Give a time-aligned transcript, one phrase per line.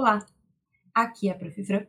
[0.00, 0.24] Olá,
[0.94, 1.64] aqui é a Prof.
[1.64, 1.84] Fran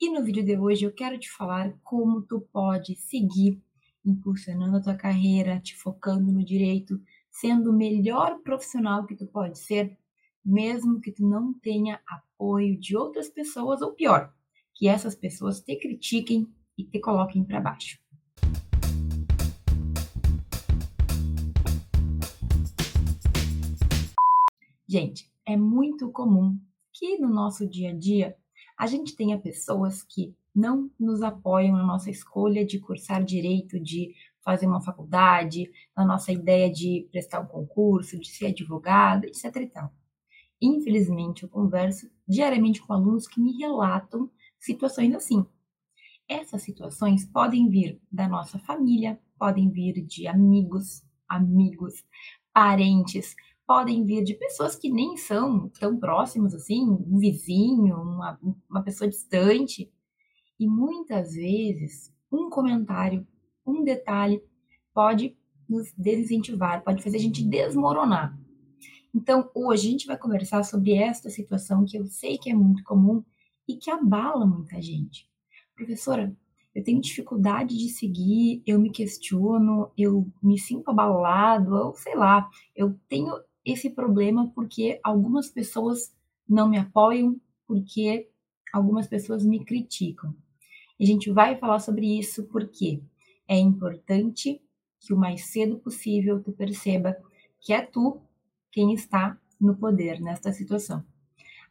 [0.00, 3.62] e no vídeo de hoje eu quero te falar como tu pode seguir
[4.02, 6.98] impulsionando a tua carreira, te focando no direito,
[7.30, 9.94] sendo o melhor profissional que tu pode ser,
[10.42, 14.32] mesmo que tu não tenha apoio de outras pessoas ou pior,
[14.74, 18.00] que essas pessoas te critiquem e te coloquem para baixo.
[24.88, 26.58] Gente, é muito comum
[27.00, 28.36] que no nosso dia a dia
[28.78, 34.14] a gente tenha pessoas que não nos apoiam na nossa escolha de cursar direito, de
[34.44, 39.44] fazer uma faculdade, na nossa ideia de prestar um concurso, de ser advogado, etc.
[39.56, 39.94] E tal.
[40.60, 45.46] Infelizmente, eu converso diariamente com alunos que me relatam situações assim.
[46.28, 52.04] Essas situações podem vir da nossa família, podem vir de amigos, amigos,
[52.52, 53.34] parentes,
[53.70, 58.36] podem vir de pessoas que nem são tão próximos assim, um vizinho, uma,
[58.68, 59.88] uma pessoa distante.
[60.58, 63.24] E muitas vezes, um comentário,
[63.64, 64.42] um detalhe
[64.92, 65.36] pode
[65.68, 68.36] nos desincentivar, pode fazer a gente desmoronar.
[69.14, 72.82] Então, hoje a gente vai conversar sobre esta situação que eu sei que é muito
[72.82, 73.22] comum
[73.68, 75.30] e que abala muita gente.
[75.76, 76.36] Professora,
[76.74, 82.50] eu tenho dificuldade de seguir, eu me questiono, eu me sinto abalado, ou sei lá,
[82.74, 83.32] eu tenho
[83.64, 86.14] esse problema porque algumas pessoas
[86.48, 88.28] não me apoiam, porque
[88.72, 90.34] algumas pessoas me criticam.
[91.00, 93.02] A gente vai falar sobre isso porque
[93.46, 94.60] é importante
[95.00, 97.16] que o mais cedo possível tu perceba
[97.60, 98.20] que é tu
[98.70, 101.04] quem está no poder nesta situação.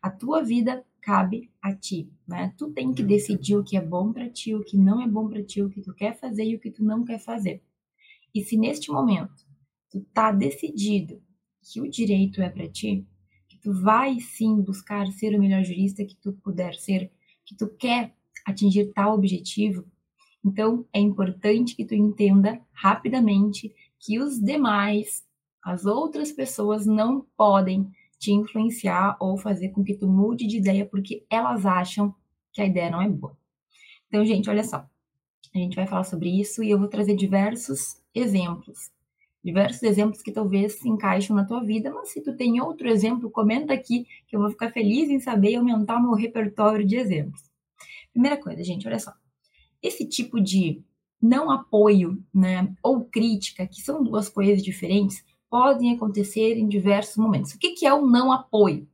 [0.02, 2.54] A tua vida cabe a ti, né?
[2.58, 5.28] Tu tem que decidir o que é bom para ti, o que não é bom
[5.28, 7.62] para ti, o que tu quer fazer e o que tu não quer fazer.
[8.34, 9.46] E se neste momento
[9.90, 11.22] tu tá decidido
[11.62, 13.06] que o direito é para ti,
[13.48, 17.12] que tu vai sim buscar ser o melhor jurista que tu puder ser,
[17.46, 18.14] que tu quer
[18.46, 19.86] atingir tal objetivo,
[20.44, 25.26] então é importante que tu entenda rapidamente que os demais,
[25.64, 30.86] as outras pessoas não podem te influenciar ou fazer com que tu mude de ideia
[30.86, 32.14] porque elas acham
[32.52, 33.38] que a ideia não é boa.
[34.08, 34.86] Então, gente, olha só.
[35.54, 38.92] A gente vai falar sobre isso e eu vou trazer diversos exemplos
[39.44, 43.30] diversos exemplos que talvez se encaixem na tua vida, mas se tu tem outro exemplo,
[43.30, 47.42] comenta aqui que eu vou ficar feliz em saber aumentar o meu repertório de exemplos.
[48.12, 49.14] Primeira coisa, gente, olha só.
[49.82, 50.84] Esse tipo de
[51.22, 57.54] não apoio, né, ou crítica, que são duas coisas diferentes, podem acontecer em diversos momentos.
[57.54, 58.88] O que, que é o não apoio?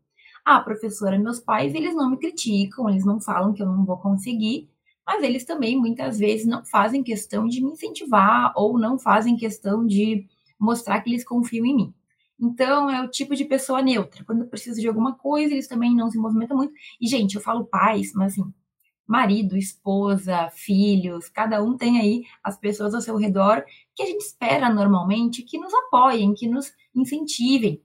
[0.43, 3.97] Ah, professora, meus pais, eles não me criticam, eles não falam que eu não vou
[3.97, 4.69] conseguir,
[5.05, 9.85] mas eles também muitas vezes não fazem questão de me incentivar ou não fazem questão
[9.85, 10.27] de
[10.59, 11.93] mostrar que eles confiam em mim.
[12.39, 14.23] Então, é o tipo de pessoa neutra.
[14.25, 16.73] Quando precisa de alguma coisa, eles também não se movimentam muito.
[16.99, 18.53] E, gente, eu falo pais, mas assim,
[19.07, 23.63] marido, esposa, filhos, cada um tem aí as pessoas ao seu redor
[23.95, 27.81] que a gente espera normalmente que nos apoiem, que nos incentivem.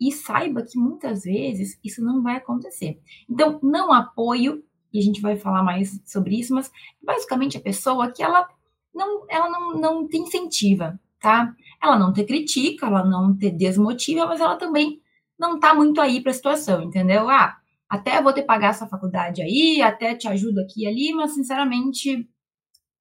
[0.00, 3.00] E saiba que muitas vezes isso não vai acontecer.
[3.28, 6.70] Então, não apoio, e a gente vai falar mais sobre isso, mas
[7.02, 8.48] basicamente a pessoa que ela
[8.94, 11.54] não, ela não, não te incentiva, tá?
[11.82, 15.00] Ela não te critica, ela não te desmotiva, mas ela também
[15.38, 17.28] não tá muito aí para a situação, entendeu?
[17.28, 17.56] Ah,
[17.88, 22.28] até vou te pagar essa faculdade aí, até te ajudo aqui e ali, mas sinceramente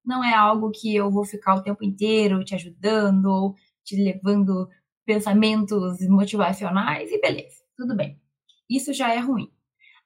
[0.06, 4.68] não é algo que eu vou ficar o tempo inteiro te ajudando ou te levando
[5.06, 8.20] pensamentos motivacionais e beleza, tudo bem.
[8.70, 9.52] Isso já é ruim.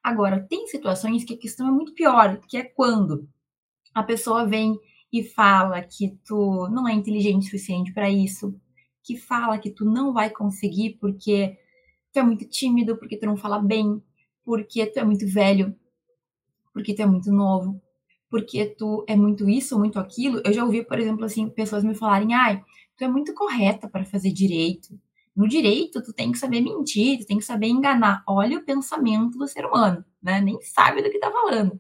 [0.03, 3.27] Agora, tem situações que a questão é muito pior, que é quando
[3.93, 4.77] a pessoa vem
[5.11, 8.59] e fala que tu não é inteligente o suficiente para isso,
[9.03, 11.57] que fala que tu não vai conseguir porque
[12.11, 14.01] tu é muito tímido, porque tu não fala bem,
[14.45, 15.75] porque tu é muito velho,
[16.73, 17.81] porque tu é muito novo,
[18.29, 20.41] porque tu é muito isso, muito aquilo.
[20.45, 22.63] Eu já ouvi, por exemplo, assim, pessoas me falarem: "Ai,
[22.97, 24.99] tu é muito correta para fazer direito.
[25.35, 28.23] No direito, tu tem que saber mentir, tu tem que saber enganar.
[28.27, 30.39] Olha o pensamento do ser humano, né?
[30.41, 31.79] Nem sabe do que tá falando.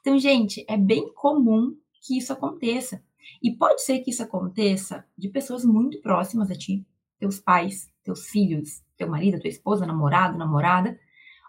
[0.00, 3.02] Então, gente, é bem comum que isso aconteça.
[3.42, 6.86] E pode ser que isso aconteça de pessoas muito próximas a ti,
[7.18, 10.98] teus pais, teus filhos, teu marido, tua esposa, namorado, namorada.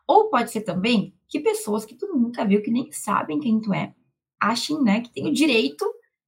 [0.08, 3.74] Ou pode ser também que pessoas que tu nunca viu, que nem sabem quem tu
[3.74, 3.94] é,
[4.40, 5.86] achem, né, que tem o direito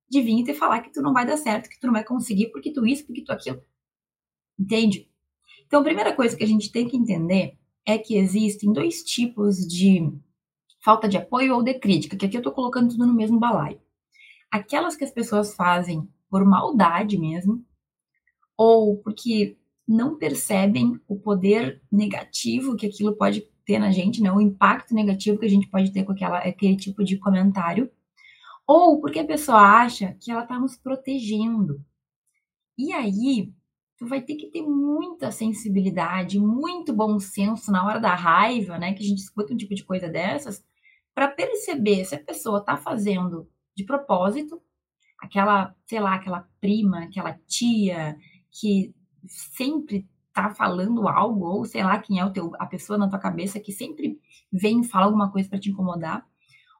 [0.09, 2.03] de vir e te falar que tu não vai dar certo, que tu não vai
[2.03, 3.61] conseguir, porque tu isso, porque tu aquilo.
[4.57, 5.09] Entende?
[5.65, 9.57] Então, a primeira coisa que a gente tem que entender é que existem dois tipos
[9.67, 10.11] de
[10.81, 13.79] falta de apoio ou de crítica, que aqui eu tô colocando tudo no mesmo balaio
[14.51, 17.65] aquelas que as pessoas fazem por maldade mesmo,
[18.57, 19.57] ou porque
[19.87, 24.31] não percebem o poder negativo que aquilo pode ter na gente, né?
[24.31, 27.89] O impacto negativo que a gente pode ter com aquela, aquele tipo de comentário.
[28.65, 31.81] Ou porque a pessoa acha que ela está nos protegendo.
[32.77, 33.53] E aí,
[33.97, 38.93] tu vai ter que ter muita sensibilidade, muito bom senso na hora da raiva, né?
[38.93, 40.63] Que a gente escuta um tipo de coisa dessas,
[41.15, 44.59] para perceber se a pessoa está fazendo de propósito,
[45.19, 48.17] aquela, sei lá, aquela prima, aquela tia
[48.49, 48.91] que
[49.27, 53.19] sempre tá falando algo, ou sei lá quem é o teu, a pessoa na tua
[53.19, 54.19] cabeça que sempre
[54.51, 56.27] vem falar alguma coisa para te incomodar,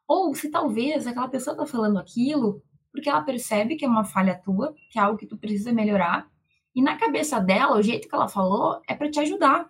[0.08, 4.42] ou se talvez aquela pessoa tá falando aquilo porque ela percebe que é uma falha
[4.44, 6.28] tua, que é algo que tu precisa melhorar,
[6.74, 9.70] e na cabeça dela, o jeito que ela falou é para te ajudar.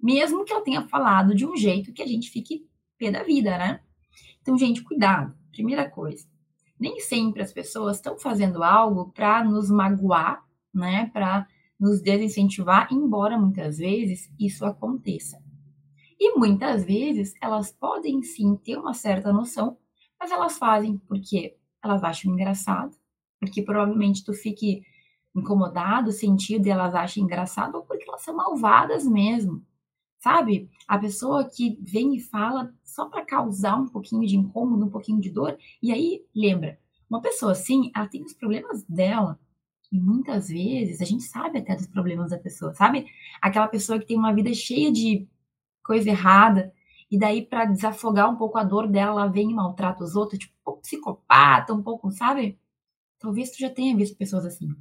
[0.00, 3.56] Mesmo que ela tenha falado de um jeito que a gente fique pé da vida,
[3.56, 3.80] né?
[4.40, 5.34] Então, gente, cuidado.
[5.54, 6.26] Primeira coisa.
[6.78, 11.08] Nem sempre as pessoas estão fazendo algo para nos magoar, né?
[11.12, 11.46] Para
[11.78, 15.40] nos desincentivar, embora muitas vezes isso aconteça.
[16.18, 19.78] E muitas vezes elas podem sim ter uma certa noção,
[20.18, 22.96] mas elas fazem porque elas acham engraçado,
[23.38, 24.82] porque provavelmente tu fique
[25.36, 29.64] incomodado, sentido e elas acham engraçado, ou porque elas são malvadas mesmo.
[30.24, 30.70] Sabe?
[30.88, 35.20] A pessoa que vem e fala só para causar um pouquinho de incômodo, um pouquinho
[35.20, 36.78] de dor, e aí lembra,
[37.10, 39.38] uma pessoa assim, ela tem os problemas dela.
[39.92, 43.04] E muitas vezes a gente sabe até dos problemas da pessoa, sabe?
[43.42, 45.28] Aquela pessoa que tem uma vida cheia de
[45.84, 46.72] coisa errada,
[47.10, 50.38] e daí para desafogar um pouco a dor dela, ela vem e maltrata os outros,
[50.38, 52.58] tipo, um pouco psicopata, um pouco, sabe?
[53.18, 54.74] Talvez tu já tenha visto pessoas assim.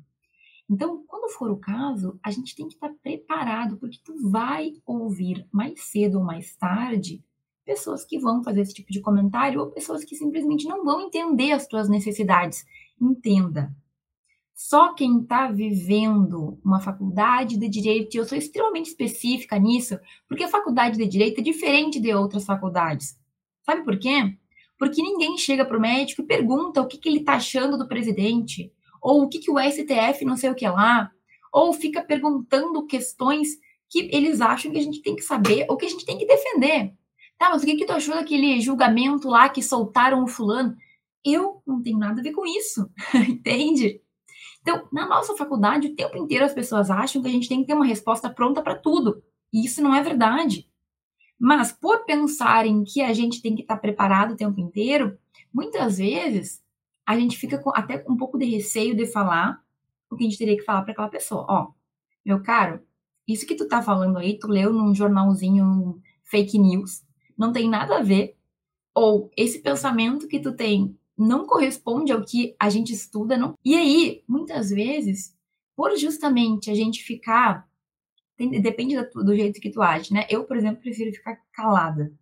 [0.73, 5.47] Então, quando for o caso, a gente tem que estar preparado, porque tu vai ouvir
[5.51, 7.23] mais cedo ou mais tarde
[7.63, 11.51] pessoas que vão fazer esse tipo de comentário ou pessoas que simplesmente não vão entender
[11.51, 12.65] as tuas necessidades.
[12.99, 13.71] Entenda,
[14.55, 20.43] só quem está vivendo uma faculdade de direito, e eu sou extremamente específica nisso, porque
[20.43, 23.15] a faculdade de direito é diferente de outras faculdades.
[23.61, 24.35] Sabe por quê?
[24.79, 27.87] Porque ninguém chega para o médico e pergunta o que, que ele está achando do
[27.87, 28.72] presidente,
[29.03, 31.11] ou o que, que o STF não sei o que lá,
[31.51, 33.49] ou fica perguntando questões
[33.89, 36.25] que eles acham que a gente tem que saber ou que a gente tem que
[36.25, 36.93] defender.
[37.37, 40.75] Tá, mas o que, que tu achou daquele julgamento lá que soltaram o fulano?
[41.23, 42.89] Eu não tenho nada a ver com isso,
[43.29, 44.01] entende?
[44.61, 47.67] Então, na nossa faculdade, o tempo inteiro as pessoas acham que a gente tem que
[47.67, 49.21] ter uma resposta pronta para tudo.
[49.51, 50.67] E isso não é verdade.
[51.37, 55.17] Mas, por pensarem que a gente tem que estar tá preparado o tempo inteiro,
[55.53, 56.63] muitas vezes
[57.05, 59.61] a gente fica com, até um pouco de receio de falar
[60.09, 61.45] o que a gente teria que falar para aquela pessoa.
[61.49, 61.71] Ó,
[62.25, 62.81] meu caro,
[63.27, 67.03] isso que tu tá falando aí, tu leu num jornalzinho fake news,
[67.37, 68.37] não tem nada a ver.
[68.93, 73.57] Ou esse pensamento que tu tem não corresponde ao que a gente estuda, não.
[73.63, 75.35] E aí, muitas vezes,
[75.75, 77.67] por justamente a gente ficar,
[78.37, 80.25] depende do, do jeito que tu age, né?
[80.29, 82.13] Eu, por exemplo, prefiro ficar calada.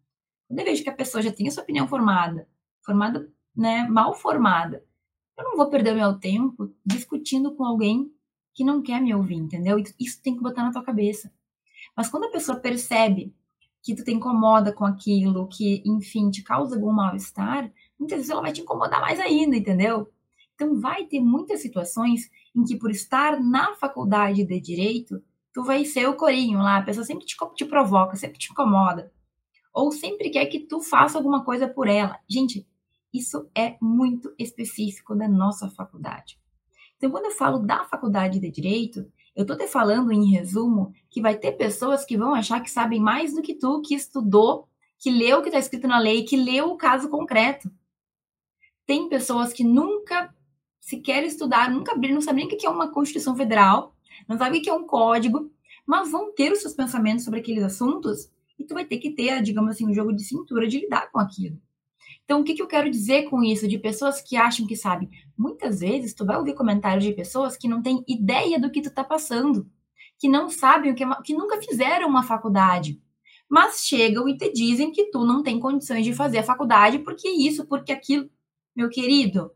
[0.48, 2.48] Quando eu vejo que a pessoa já tem a sua opinião formada,
[2.82, 4.84] formada, né, mal formada,
[5.38, 8.14] eu não vou perder meu tempo discutindo com alguém
[8.54, 9.78] que não quer me ouvir, entendeu?
[10.00, 11.32] Isso tem que botar na tua cabeça.
[11.96, 13.34] Mas quando a pessoa percebe
[13.82, 18.42] que tu te incomoda com aquilo, que, enfim, te causa algum mal-estar, muitas vezes ela
[18.42, 20.12] vai te incomodar mais ainda, entendeu?
[20.54, 25.86] Então vai ter muitas situações em que por estar na faculdade de direito, tu vai
[25.86, 29.12] ser o corinho lá, a pessoa sempre te, te provoca, sempre te incomoda.
[29.74, 32.20] Ou sempre quer que tu faça alguma coisa por ela.
[32.30, 32.68] Gente,
[33.14, 36.40] isso é muito específico da nossa faculdade.
[36.98, 41.22] Então, quando eu falo da faculdade de direito, eu tô te falando em resumo que
[41.22, 44.68] vai ter pessoas que vão achar que sabem mais do que tu, que estudou,
[45.00, 47.72] que leu o que está escrito na lei, que leu o caso concreto.
[48.86, 50.34] Tem pessoas que nunca
[50.80, 53.96] sequer estudaram, nunca abriram, não sabem nem o que é uma Constituição Federal,
[54.28, 55.52] não sabem o que é um código,
[55.86, 59.42] mas vão ter os seus pensamentos sobre aqueles assuntos e tu vai ter que ter,
[59.42, 61.60] digamos assim, um jogo de cintura de lidar com aquilo.
[62.32, 63.68] Então, o que, que eu quero dizer com isso?
[63.68, 65.10] De pessoas que acham que sabem.
[65.38, 68.90] Muitas vezes, tu vai ouvir comentários de pessoas que não têm ideia do que tu
[68.90, 69.70] tá passando,
[70.18, 73.02] que não sabem o que é uma, que nunca fizeram uma faculdade,
[73.50, 77.28] mas chegam e te dizem que tu não tem condições de fazer a faculdade porque
[77.28, 78.30] isso, porque aquilo.
[78.74, 79.52] Meu querido,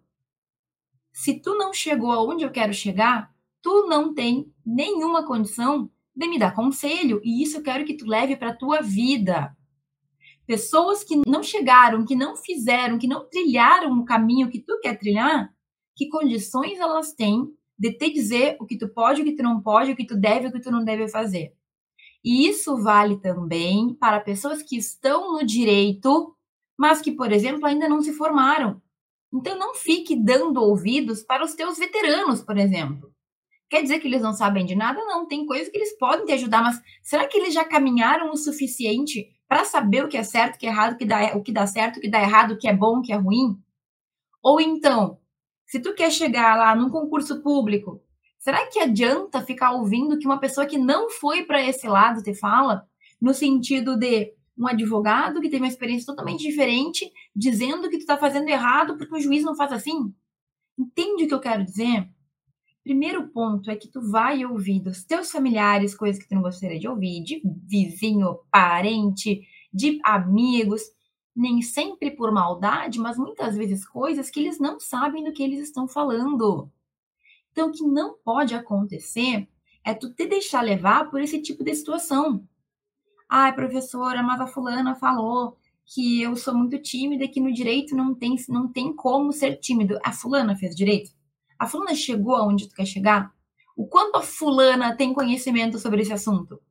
[1.13, 6.37] se tu não chegou aonde eu quero chegar, tu não tem nenhuma condição de me
[6.37, 9.55] dar conselho, e isso eu quero que tu leve para tua vida.
[10.45, 14.97] Pessoas que não chegaram, que não fizeram, que não trilharam o caminho que tu quer
[14.97, 15.49] trilhar,
[15.95, 17.47] que condições elas têm
[17.77, 20.15] de te dizer o que tu pode, o que tu não pode, o que tu
[20.15, 21.53] deve, o que tu não deve fazer.
[22.23, 26.35] E isso vale também para pessoas que estão no direito,
[26.77, 28.81] mas que, por exemplo, ainda não se formaram.
[29.33, 33.11] Então, não fique dando ouvidos para os teus veteranos, por exemplo.
[33.69, 35.03] Quer dizer que eles não sabem de nada?
[35.05, 38.37] Não, tem coisas que eles podem te ajudar, mas será que eles já caminharam o
[38.37, 41.43] suficiente para saber o que é certo, o que é errado, o que, dá, o
[41.43, 43.59] que dá certo, o que dá errado, o que é bom, o que é ruim?
[44.41, 45.19] Ou então,
[45.65, 48.01] se tu quer chegar lá num concurso público,
[48.37, 52.33] será que adianta ficar ouvindo que uma pessoa que não foi para esse lado te
[52.33, 52.87] fala?
[53.21, 58.17] No sentido de um advogado que teve uma experiência totalmente diferente, dizendo que tu está
[58.17, 60.13] fazendo errado porque o juiz não faz assim?
[60.77, 62.09] Entende o que eu quero dizer?
[62.85, 66.79] Primeiro ponto é que tu vai ouvir dos teus familiares coisas que tu não gostaria
[66.79, 69.41] de ouvir, de vizinho, parente,
[69.73, 70.83] de amigos,
[71.35, 75.61] nem sempre por maldade, mas muitas vezes coisas que eles não sabem do que eles
[75.61, 76.71] estão falando.
[77.51, 79.49] Então, o que não pode acontecer
[79.83, 82.47] é tu te deixar levar por esse tipo de situação.
[83.27, 87.95] Ai, professora, mas a fulana falou que eu sou muito tímida e que no direito
[87.95, 89.97] não tem, não tem como ser tímido.
[90.03, 91.14] A fulana fez direito?
[91.57, 93.33] A fulana chegou aonde tu quer chegar?
[93.75, 96.61] O quanto a fulana tem conhecimento sobre esse assunto?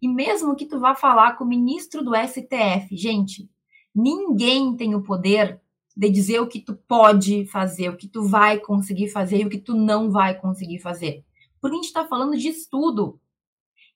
[0.00, 3.48] E mesmo que tu vá falar com o ministro do STF, gente,
[3.94, 5.60] ninguém tem o poder
[5.96, 9.50] de dizer o que tu pode fazer, o que tu vai conseguir fazer e o
[9.50, 11.24] que tu não vai conseguir fazer.
[11.60, 13.20] Porque a gente está falando de estudo.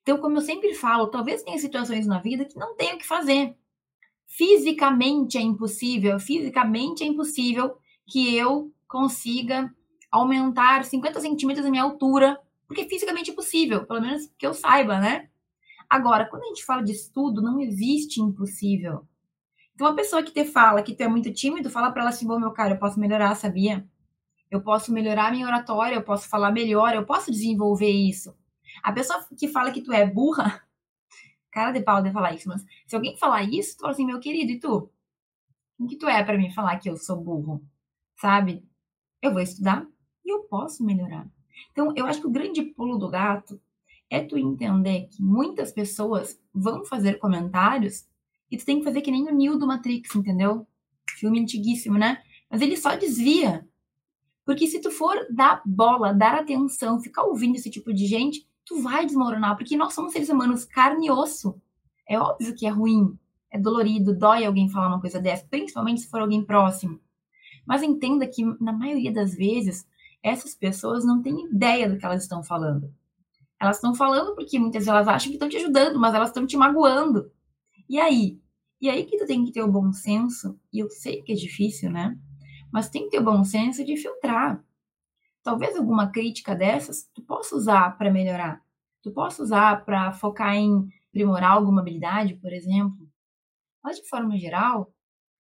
[0.03, 3.07] Então, como eu sempre falo, talvez tenha situações na vida que não tenha o que
[3.07, 3.57] fazer.
[4.27, 7.77] Fisicamente é impossível, fisicamente é impossível
[8.07, 9.75] que eu consiga
[10.21, 14.99] aumentar 50 centímetros a minha altura, porque é fisicamente impossível, pelo menos que eu saiba,
[14.99, 15.29] né?
[15.89, 19.07] Agora, quando a gente fala de estudo, não existe impossível.
[19.75, 22.27] Então, uma pessoa que te fala que tu é muito tímido, fala para ela assim,
[22.27, 23.87] bom, meu cara, eu posso melhorar, sabia?
[24.51, 28.35] Eu posso melhorar minha oratória, eu posso falar melhor, eu posso desenvolver isso.
[28.83, 30.63] A pessoa que fala que tu é burra,
[31.53, 34.19] cara de pau de falar isso, mas se alguém falar isso, tu fala assim, meu
[34.19, 34.91] querido, e tu?
[35.79, 37.63] O que tu é para mim falar que eu sou burro?
[38.17, 38.67] Sabe?
[39.21, 39.87] Eu vou estudar,
[40.27, 41.27] e eu posso melhorar.
[41.73, 43.61] Então, eu acho que o grande pulo do gato
[44.11, 48.07] é tu entender que muitas pessoas vão fazer comentários
[48.51, 50.67] e tu tem que fazer que nem o Neo do Matrix, entendeu?
[51.19, 52.23] Filme antiguíssimo, né?
[52.51, 53.67] Mas ele só desvia.
[54.45, 58.81] Porque se tu for dar bola, dar atenção, ficar ouvindo esse tipo de gente, tu
[58.81, 61.61] vai desmoronar, porque nós somos seres humanos carne e osso.
[62.09, 63.19] É óbvio que é ruim,
[63.51, 67.01] é dolorido, dói alguém falar uma coisa dessa, principalmente se for alguém próximo.
[67.67, 69.85] Mas entenda que, na maioria das vezes,
[70.27, 72.93] essas pessoas não têm ideia do que elas estão falando.
[73.61, 76.45] Elas estão falando porque muitas vezes elas acham que estão te ajudando, mas elas estão
[76.45, 77.31] te magoando.
[77.89, 78.41] E aí?
[78.81, 81.37] E aí que tu tem que ter o bom senso, e eu sei que é
[81.37, 82.19] difícil, né?
[82.73, 84.63] Mas tem que ter o bom senso de filtrar.
[85.45, 88.61] Talvez alguma crítica dessas tu possa usar para melhorar.
[89.03, 93.09] Tu possa usar para focar em aprimorar alguma habilidade, por exemplo.
[93.83, 94.93] Mas de forma geral,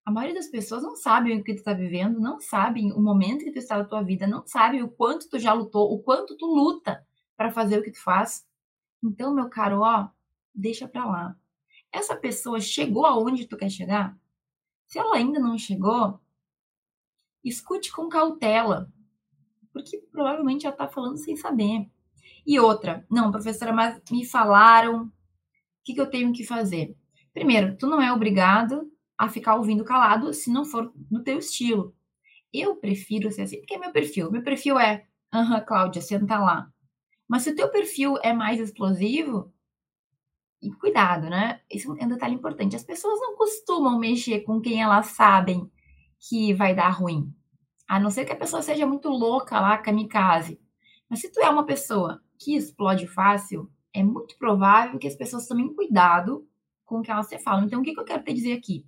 [0.06, 3.44] a maioria das pessoas não sabem o que tu está vivendo, não sabem o momento
[3.44, 6.36] que tu está na tua vida, não sabem o quanto tu já lutou, o quanto
[6.36, 7.04] tu luta
[7.36, 8.46] para fazer o que tu faz.
[9.02, 10.08] Então, meu caro, ó,
[10.54, 11.36] deixa para lá.
[11.92, 14.16] Essa pessoa chegou aonde tu quer chegar?
[14.86, 16.20] Se ela ainda não chegou,
[17.42, 18.88] escute com cautela,
[19.72, 21.90] porque provavelmente ela está falando sem saber.
[22.46, 25.12] E outra, não, professora, mas me falaram o
[25.82, 26.96] que, que eu tenho que fazer.
[27.34, 31.94] Primeiro, tu não é obrigado a ficar ouvindo calado se não for no teu estilo.
[32.52, 34.30] Eu prefiro ser assim, porque é meu perfil.
[34.30, 36.70] Meu perfil é, aham, Cláudia, senta lá.
[37.28, 39.52] Mas se o teu perfil é mais explosivo,
[40.62, 41.60] e cuidado, né?
[41.70, 42.76] Esse é um detalhe importante.
[42.76, 45.70] As pessoas não costumam mexer com quem elas sabem
[46.18, 47.32] que vai dar ruim.
[47.86, 50.60] A não ser que a pessoa seja muito louca lá, kamikaze.
[51.08, 55.46] Mas se tu é uma pessoa que explode fácil, é muito provável que as pessoas
[55.46, 56.46] tomem cuidado
[56.84, 57.64] com o que elas te falam.
[57.64, 58.84] Então, o que, que eu quero te dizer aqui?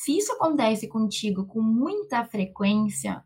[0.00, 3.22] Se isso acontece contigo com muita frequência,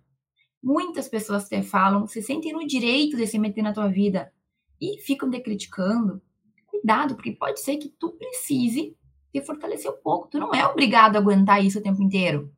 [0.60, 4.32] muitas pessoas te falam, se sentem no direito de se meter na tua vida
[4.80, 6.20] e ficam te criticando,
[6.66, 8.96] cuidado, porque pode ser que tu precise
[9.32, 10.26] te fortalecer um pouco.
[10.26, 12.52] Tu não é obrigado a aguentar isso o tempo inteiro.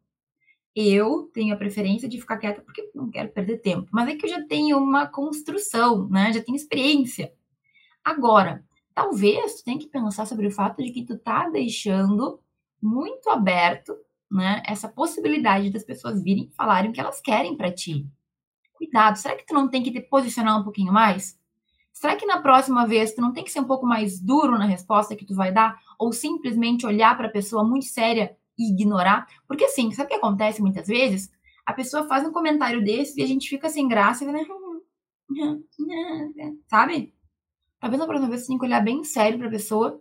[0.75, 3.87] Eu tenho a preferência de ficar quieta porque não quero perder tempo.
[3.93, 6.33] Mas é que eu já tenho uma construção, né?
[6.33, 7.35] Já tenho experiência.
[8.03, 12.41] Agora, talvez tu tenha que pensar sobre o fato de que tu tá deixando
[12.81, 18.06] muito aberto né, essa possibilidade das pessoas virem falarem o que elas querem para ti.
[18.75, 21.38] Cuidado, será que tu não tem que te posicionar um pouquinho mais?
[21.92, 24.66] Será que na próxima vez tu não tem que ser um pouco mais duro na
[24.66, 25.78] resposta que tu vai dar?
[25.99, 29.26] Ou simplesmente olhar para a pessoa muito séria e ignorar?
[29.49, 31.30] Porque assim, sabe o que acontece muitas vezes?
[31.64, 34.45] A pessoa faz um comentário desse e a gente fica sem graça né?
[36.68, 37.14] sabe?
[37.80, 40.00] Talvez na próxima vez você tenha que olhar bem sério para a pessoa,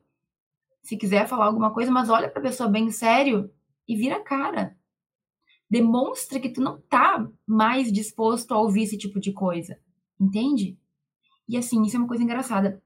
[0.84, 3.50] se quiser falar alguma coisa, mas olha para a pessoa bem sério
[3.88, 4.78] e vira a cara.
[5.70, 9.80] Demonstra que tu não tá mais disposto a ouvir esse tipo de coisa.
[10.20, 10.78] Entende?
[11.48, 12.82] E assim, isso é uma coisa engraçada.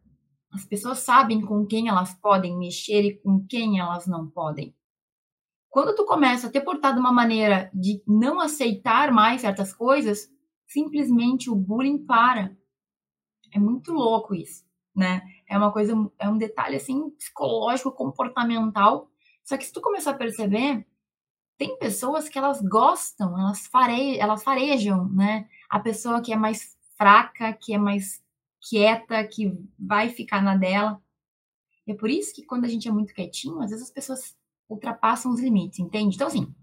[0.51, 4.75] As pessoas sabem com quem elas podem mexer e com quem elas não podem.
[5.69, 10.27] Quando tu começa a ter portado uma maneira de não aceitar mais certas coisas,
[10.67, 12.57] simplesmente o bullying para.
[13.53, 14.65] É muito louco isso,
[14.95, 15.21] né?
[15.47, 19.11] É uma coisa, é um detalhe assim psicológico, comportamental.
[19.43, 20.85] Só que se tu começar a perceber,
[21.59, 25.45] tem pessoas que elas gostam, elas, fare, elas farejam, né?
[25.69, 28.23] A pessoa que é mais fraca, que é mais
[28.61, 31.01] quieta, que vai ficar na dela.
[31.85, 34.37] É por isso que quando a gente é muito quietinho, às vezes as pessoas
[34.69, 36.15] ultrapassam os limites, entende?
[36.15, 36.55] Então, assim,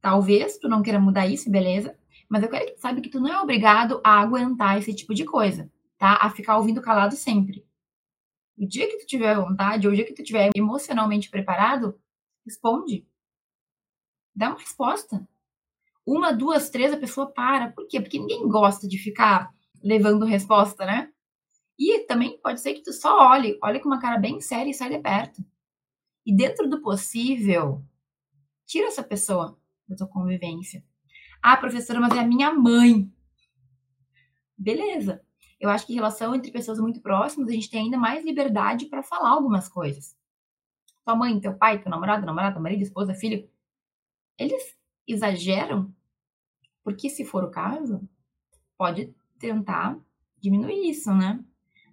[0.00, 1.96] talvez tu não queira mudar isso, beleza?
[2.28, 5.14] Mas eu quero que tu saiba que tu não é obrigado a aguentar esse tipo
[5.14, 6.18] de coisa, tá?
[6.20, 7.64] A ficar ouvindo calado sempre.
[8.58, 11.96] O dia que tu tiver vontade, ou o dia que tu tiver emocionalmente preparado,
[12.44, 13.06] responde.
[14.34, 15.26] Dá uma resposta.
[16.06, 17.70] Uma, duas, três, a pessoa para.
[17.70, 18.00] Por quê?
[18.00, 21.12] Porque ninguém gosta de ficar levando resposta, né?
[21.78, 24.74] E também pode ser que tu só olhe, olhe com uma cara bem séria e
[24.74, 25.44] sai de perto.
[26.24, 27.84] E dentro do possível,
[28.66, 29.58] tira essa pessoa
[29.88, 30.84] da tua convivência.
[31.42, 33.12] Ah, professora, mas é a minha mãe.
[34.56, 35.20] Beleza.
[35.60, 38.86] Eu acho que em relação entre pessoas muito próximas, a gente tem ainda mais liberdade
[38.86, 40.16] para falar algumas coisas.
[41.04, 43.48] Tua mãe, teu pai, teu namorado, namorada, marido, esposa, filho,
[44.42, 45.92] eles exageram?
[46.84, 48.00] Porque se for o caso,
[48.76, 49.98] pode tentar
[50.40, 51.42] diminuir isso, né?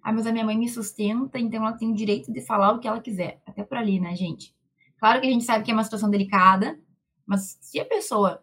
[0.02, 2.78] Ah, mas a minha mãe me sustenta, então ela tem o direito de falar o
[2.78, 3.42] que ela quiser.
[3.46, 4.54] Até por ali, né, gente?
[4.98, 6.78] Claro que a gente sabe que é uma situação delicada,
[7.26, 8.42] mas se a pessoa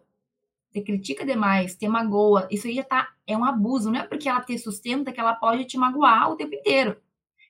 [0.72, 3.90] te critica demais, te magoa, isso aí já tá, é um abuso.
[3.90, 6.96] Não é porque ela te sustenta que ela pode te magoar o tempo inteiro.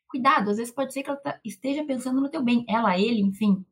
[0.08, 3.20] Cuidado, às vezes pode ser que ela tá, esteja pensando no teu bem, ela, ele,
[3.20, 3.64] enfim.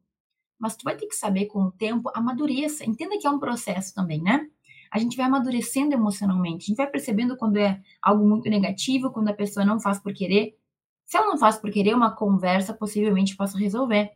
[0.59, 2.85] Mas tu vai ter que saber com o tempo, amadureça.
[2.85, 4.49] Entenda que é um processo também, né?
[4.91, 6.65] a gente vai amadurecendo emocionalmente.
[6.65, 10.13] A gente vai percebendo quando é algo muito negativo, quando a pessoa não faz por
[10.13, 10.57] querer.
[11.05, 14.13] Se ela não faz por querer, uma conversa possivelmente possa resolver.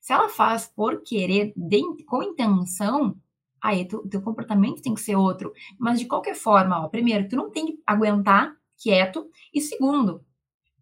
[0.00, 3.16] Se ela faz por querer, de, com intenção,
[3.60, 5.52] aí o teu comportamento tem que ser outro.
[5.78, 9.28] Mas de qualquer forma, ó, primeiro, tu não tem que aguentar quieto.
[9.54, 10.24] E segundo,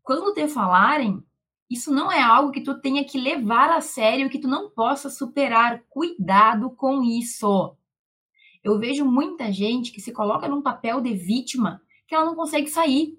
[0.03, 1.23] quando te falarem,
[1.71, 5.09] isso não é algo que tu tenha que levar a sério, que tu não possa
[5.09, 5.85] superar.
[5.89, 7.77] Cuidado com isso.
[8.63, 12.69] Eu vejo muita gente que se coloca num papel de vítima que ela não consegue
[12.69, 13.17] sair.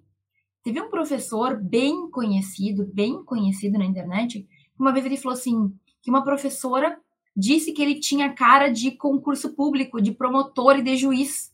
[0.64, 4.46] Teve um professor bem conhecido, bem conhecido na internet,
[4.78, 7.00] uma vez ele falou assim, que uma professora
[7.36, 11.54] disse que ele tinha cara de concurso público, de promotor e de juiz.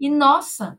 [0.00, 0.78] E nossa,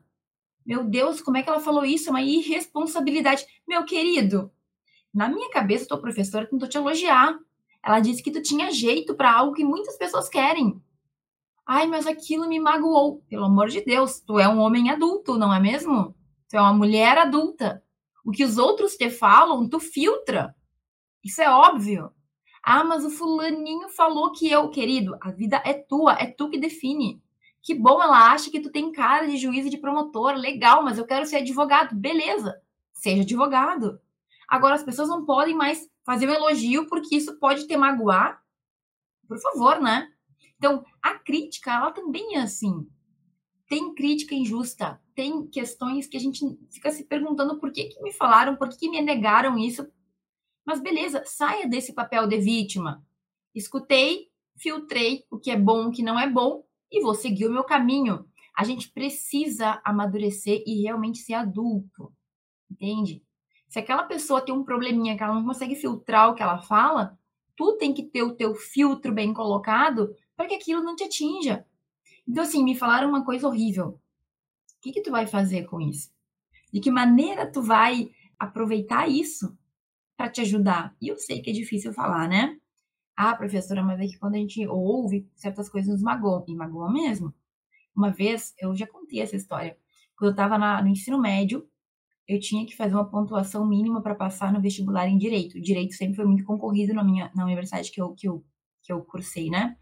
[0.66, 2.10] meu Deus, como é que ela falou isso?
[2.10, 3.46] É uma irresponsabilidade.
[3.68, 4.52] Meu querido,
[5.16, 7.40] na minha cabeça, tua professora tentou te elogiar.
[7.82, 10.82] Ela disse que tu tinha jeito para algo que muitas pessoas querem.
[11.66, 13.24] Ai, mas aquilo me magoou.
[13.30, 16.14] Pelo amor de Deus, tu é um homem adulto, não é mesmo?
[16.50, 17.82] Tu é uma mulher adulta.
[18.26, 20.54] O que os outros te falam, tu filtra.
[21.24, 22.12] Isso é óbvio.
[22.62, 26.58] Ah, mas o fulaninho falou que eu, querido, a vida é tua, é tu que
[26.58, 27.22] define.
[27.62, 30.98] Que bom, ela acha que tu tem cara de juiz e de promotor, legal, mas
[30.98, 31.96] eu quero ser advogado.
[31.96, 32.60] Beleza,
[32.92, 34.00] seja advogado.
[34.48, 38.42] Agora, as pessoas não podem mais fazer um elogio porque isso pode te magoar.
[39.28, 40.08] Por favor, né?
[40.58, 42.88] Então, a crítica, ela também é assim.
[43.68, 46.40] Tem crítica injusta, tem questões que a gente
[46.72, 49.88] fica se perguntando por que, que me falaram, por que, que me negaram isso.
[50.66, 53.04] Mas beleza, saia desse papel de vítima.
[53.54, 57.52] Escutei, filtrei o que é bom, o que não é bom e vou seguir o
[57.52, 58.26] meu caminho.
[58.58, 62.14] A gente precisa amadurecer e realmente ser adulto,
[62.70, 63.24] entende?
[63.76, 67.20] Se aquela pessoa tem um probleminha que ela não consegue filtrar o que ela fala,
[67.58, 71.66] tu tem que ter o teu filtro bem colocado para que aquilo não te atinja.
[72.26, 73.88] Então, assim, me falaram uma coisa horrível.
[73.88, 74.00] O
[74.80, 76.10] que, que tu vai fazer com isso?
[76.72, 78.10] De que maneira tu vai
[78.40, 79.58] aproveitar isso
[80.16, 80.96] para te ajudar?
[81.02, 82.58] E eu sei que é difícil falar, né?
[83.14, 86.46] Ah, professora, mas é que quando a gente ouve certas coisas nos magoam.
[86.48, 87.34] E magoam mesmo.
[87.94, 89.78] Uma vez, eu já contei essa história.
[90.16, 91.68] Quando eu estava no ensino médio,
[92.28, 95.62] eu tinha que fazer uma pontuação mínima para passar no vestibular em Direito.
[95.62, 98.44] Direito sempre foi muito concorrido na minha na universidade que eu, que eu,
[98.84, 99.78] que eu cursei, né?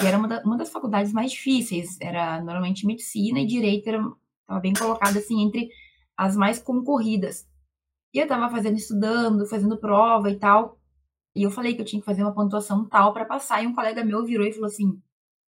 [0.00, 4.00] E era uma, da, uma das faculdades mais difíceis, era normalmente medicina e direito era
[4.40, 5.68] estava bem colocado assim entre
[6.16, 7.46] as mais concorridas.
[8.14, 10.80] E eu estava fazendo, estudando, fazendo prova e tal.
[11.34, 13.62] E eu falei que eu tinha que fazer uma pontuação tal para passar.
[13.62, 15.00] E um colega meu virou e falou assim: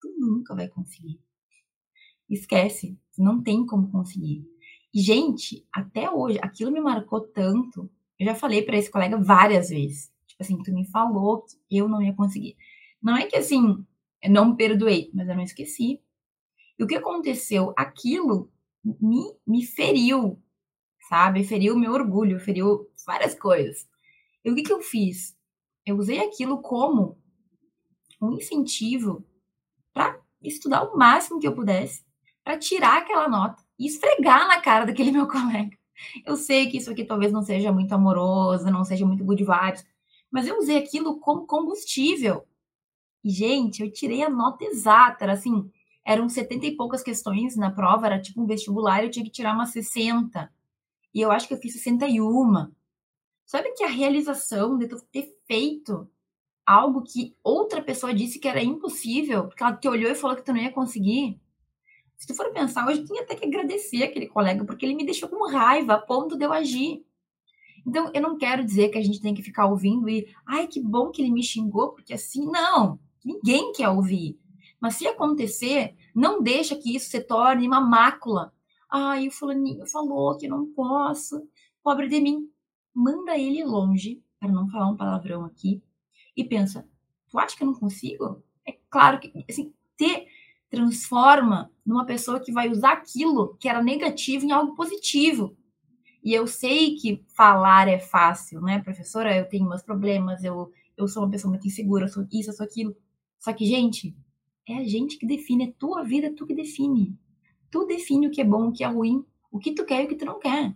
[0.02, 1.20] Tu nunca vai conseguir.
[2.30, 4.46] Esquece, não tem como conseguir.
[4.94, 7.90] Gente, até hoje, aquilo me marcou tanto.
[8.18, 10.12] Eu já falei para esse colega várias vezes.
[10.26, 12.58] Tipo assim, tu me falou que eu não ia conseguir.
[13.02, 13.86] Não é que assim,
[14.22, 16.02] eu não perdoei, mas eu não esqueci.
[16.78, 17.74] E o que aconteceu?
[17.78, 18.52] Aquilo
[18.84, 20.42] me, me feriu,
[21.08, 21.44] sabe?
[21.44, 23.88] Feriu meu orgulho, feriu várias coisas.
[24.44, 25.38] E o que, que eu fiz?
[25.86, 27.18] Eu usei aquilo como
[28.22, 29.24] um incentivo
[29.94, 32.04] para estudar o máximo que eu pudesse,
[32.44, 35.78] para tirar aquela nota e esfregar na cara daquele meu colega.
[36.26, 39.86] Eu sei que isso aqui talvez não seja muito amoroso, não seja muito good vibes,
[40.30, 42.46] mas eu usei aquilo como combustível.
[43.24, 45.70] E, gente, eu tirei a nota exata, era assim,
[46.06, 49.54] eram 70 e poucas questões na prova, era tipo um vestibular, eu tinha que tirar
[49.54, 50.52] umas 60.
[51.14, 52.72] E eu acho que eu fiz 61.
[53.46, 56.10] Sabe que a realização de ter feito
[56.66, 60.44] algo que outra pessoa disse que era impossível, porque ela te olhou e falou que
[60.44, 61.40] tu não ia conseguir.
[62.20, 65.30] Se tu for pensar, hoje tinha até que agradecer aquele colega, porque ele me deixou
[65.30, 67.02] com raiva a ponto de eu agir.
[67.88, 70.82] Então, eu não quero dizer que a gente tem que ficar ouvindo e, ai, que
[70.82, 74.38] bom que ele me xingou, porque assim, não, ninguém quer ouvir.
[74.82, 78.54] Mas se acontecer, não deixa que isso se torne uma mácula.
[78.92, 81.48] Ai, o fulaninho falou que não posso,
[81.82, 82.50] pobre de mim.
[82.94, 85.82] Manda ele longe, para não falar um palavrão aqui,
[86.36, 86.86] e pensa:
[87.30, 88.44] tu acha que eu não consigo?
[88.68, 90.28] É claro que, assim, te
[90.70, 95.58] transforma numa pessoa que vai usar aquilo que era negativo em algo positivo.
[96.24, 99.36] E eu sei que falar é fácil, né, professora?
[99.36, 102.54] Eu tenho meus problemas, eu, eu sou uma pessoa muito insegura, eu sou isso, eu
[102.54, 102.96] sou aquilo.
[103.40, 104.16] Só que, gente,
[104.68, 107.18] é a gente que define, é tua vida, é tu que define.
[107.72, 110.06] Tu define o que é bom, o que é ruim, o que tu quer e
[110.06, 110.76] o que tu não quer.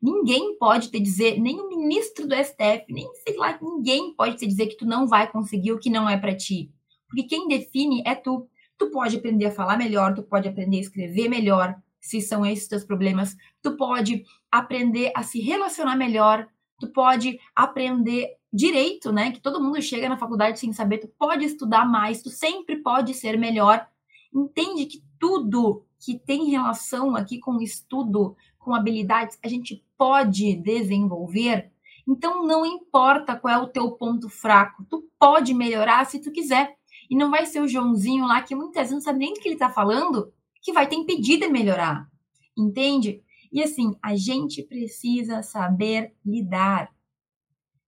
[0.00, 4.46] Ninguém pode te dizer, nem o ministro do STF, nem sei lá, ninguém pode te
[4.46, 6.72] dizer que tu não vai conseguir o que não é para ti.
[7.08, 8.48] Porque quem define é tu.
[8.78, 12.68] Tu pode aprender a falar melhor, tu pode aprender a escrever melhor, se são esses
[12.68, 13.36] teus problemas.
[13.62, 19.32] Tu pode aprender a se relacionar melhor, tu pode aprender direito, né?
[19.32, 23.14] Que todo mundo chega na faculdade sem saber, tu pode estudar mais, tu sempre pode
[23.14, 23.86] ser melhor.
[24.32, 31.72] Entende que tudo que tem relação aqui com estudo, com habilidades, a gente pode desenvolver.
[32.06, 36.77] Então não importa qual é o teu ponto fraco, tu pode melhorar se tu quiser.
[37.08, 39.48] E não vai ser o Joãozinho lá que muitas vezes não sabe nem do que
[39.48, 42.08] ele está falando, que vai ter impedido de melhorar.
[42.56, 43.22] Entende?
[43.50, 46.92] E assim, a gente precisa saber lidar.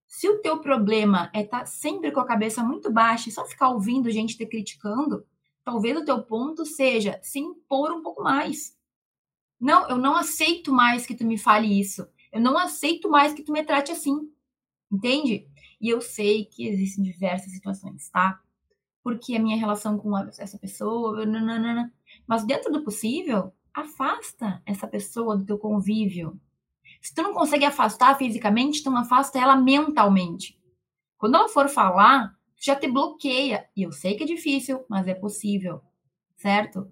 [0.07, 3.45] Se o teu problema é estar tá sempre com a cabeça muito baixa e só
[3.45, 5.25] ficar ouvindo gente te criticando,
[5.63, 8.77] talvez o teu ponto seja se impor um pouco mais.
[9.61, 12.09] Não, eu não aceito mais que tu me fale isso.
[12.33, 14.33] Eu não aceito mais que tu me trate assim.
[14.91, 15.47] Entende?
[15.81, 18.41] E eu sei que existem diversas situações, tá?
[19.11, 21.27] Porque a minha relação com essa pessoa,
[22.29, 26.41] mas dentro do possível, afasta essa pessoa do teu convívio.
[27.03, 30.57] Se tu não consegue afastar fisicamente, então afasta ela mentalmente.
[31.19, 33.69] Quando ela for falar, já te bloqueia.
[33.77, 35.81] E eu sei que é difícil, mas é possível,
[36.37, 36.89] certo?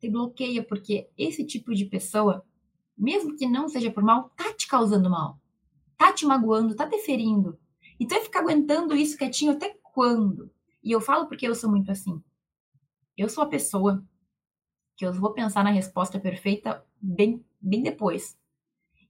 [0.00, 2.44] Te bloqueia, porque esse tipo de pessoa,
[2.98, 5.38] mesmo que não seja por mal, tá te causando mal.
[5.96, 7.56] Tá te magoando, tá te ferindo.
[8.00, 10.50] E tu vai ficar aguentando isso quietinho até quando?
[10.82, 12.22] E eu falo porque eu sou muito assim.
[13.16, 14.04] Eu sou a pessoa
[14.96, 18.38] que eu vou pensar na resposta perfeita bem, bem depois.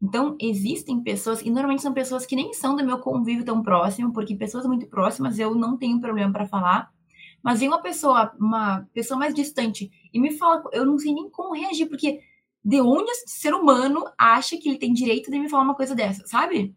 [0.01, 4.13] Então, existem pessoas, e normalmente são pessoas que nem são do meu convívio tão próximo,
[4.13, 6.93] porque pessoas muito próximas eu não tenho problema para falar,
[7.41, 11.31] mas vem uma pessoa, uma pessoa mais distante, e me fala, eu não sei nem
[11.31, 12.21] como reagir, porque
[12.65, 15.95] de onde esse ser humano acha que ele tem direito de me falar uma coisa
[15.95, 16.75] dessa, sabe?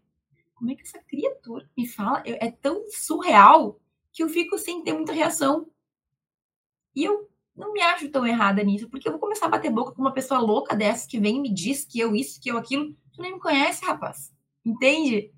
[0.54, 2.22] Como é que essa criatura me fala?
[2.24, 3.80] É tão surreal
[4.16, 5.68] que eu fico sem ter muita reação.
[6.94, 9.92] E eu não me acho tão errada nisso, porque eu vou começar a bater boca
[9.92, 12.56] com uma pessoa louca dessa que vem e me diz que eu isso, que eu
[12.56, 12.96] aquilo.
[13.12, 14.32] Tu nem me conhece, rapaz.
[14.64, 15.30] Entende?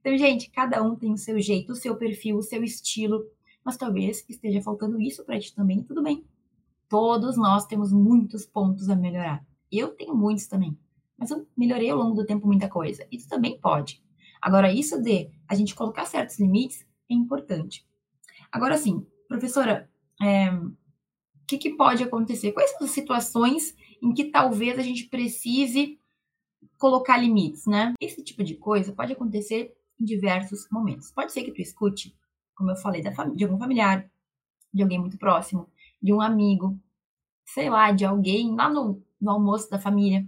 [0.00, 3.24] Então, gente, cada um tem o seu jeito, o seu perfil, o seu estilo.
[3.64, 6.26] Mas talvez esteja faltando isso para ti também, tudo bem.
[6.88, 9.46] Todos nós temos muitos pontos a melhorar.
[9.70, 10.76] Eu tenho muitos também.
[11.16, 13.06] Mas eu melhorei ao longo do tempo muita coisa.
[13.12, 14.02] Isso também pode.
[14.42, 17.86] Agora, isso de a gente colocar certos limites é importante.
[18.54, 19.90] Agora, sim, professora,
[20.22, 20.72] é, o
[21.44, 22.52] que, que pode acontecer?
[22.52, 25.98] Quais são as situações em que talvez a gente precise
[26.78, 27.92] colocar limites, né?
[28.00, 31.10] Esse tipo de coisa pode acontecer em diversos momentos.
[31.10, 32.16] Pode ser que tu escute,
[32.54, 33.02] como eu falei,
[33.34, 34.08] de algum familiar,
[34.72, 35.68] de alguém muito próximo,
[36.00, 36.78] de um amigo,
[37.44, 40.24] sei lá, de alguém lá no, no almoço da família,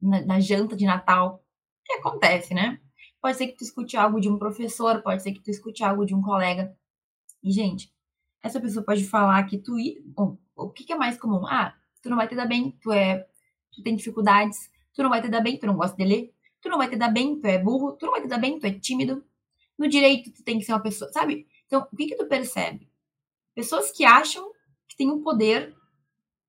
[0.00, 1.44] na, na, janta de Natal.
[1.84, 2.80] que acontece, né?
[3.20, 6.04] Pode ser que tu escute algo de um professor, pode ser que tu escute algo
[6.04, 6.76] de um colega.
[7.42, 7.92] E, gente,
[8.42, 9.76] essa pessoa pode falar que tu.
[10.06, 11.46] Bom, o que, é mais comum?
[11.46, 13.26] Ah, tu não vai te dar bem, tu é.
[13.72, 16.68] Tu tem dificuldades, tu não vai te dar bem, tu não gosta de ler, tu
[16.68, 18.66] não vai te dar bem, tu é burro, tu não vai te dar bem, tu
[18.66, 19.24] é tímido.
[19.78, 21.46] No direito, tu tem que ser uma pessoa, sabe?
[21.66, 22.90] Então, o que, que tu percebe?
[23.54, 24.52] Pessoas que acham
[24.86, 25.74] que tem o poder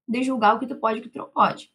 [0.07, 1.71] de julgar o que tu pode e o que tu não pode.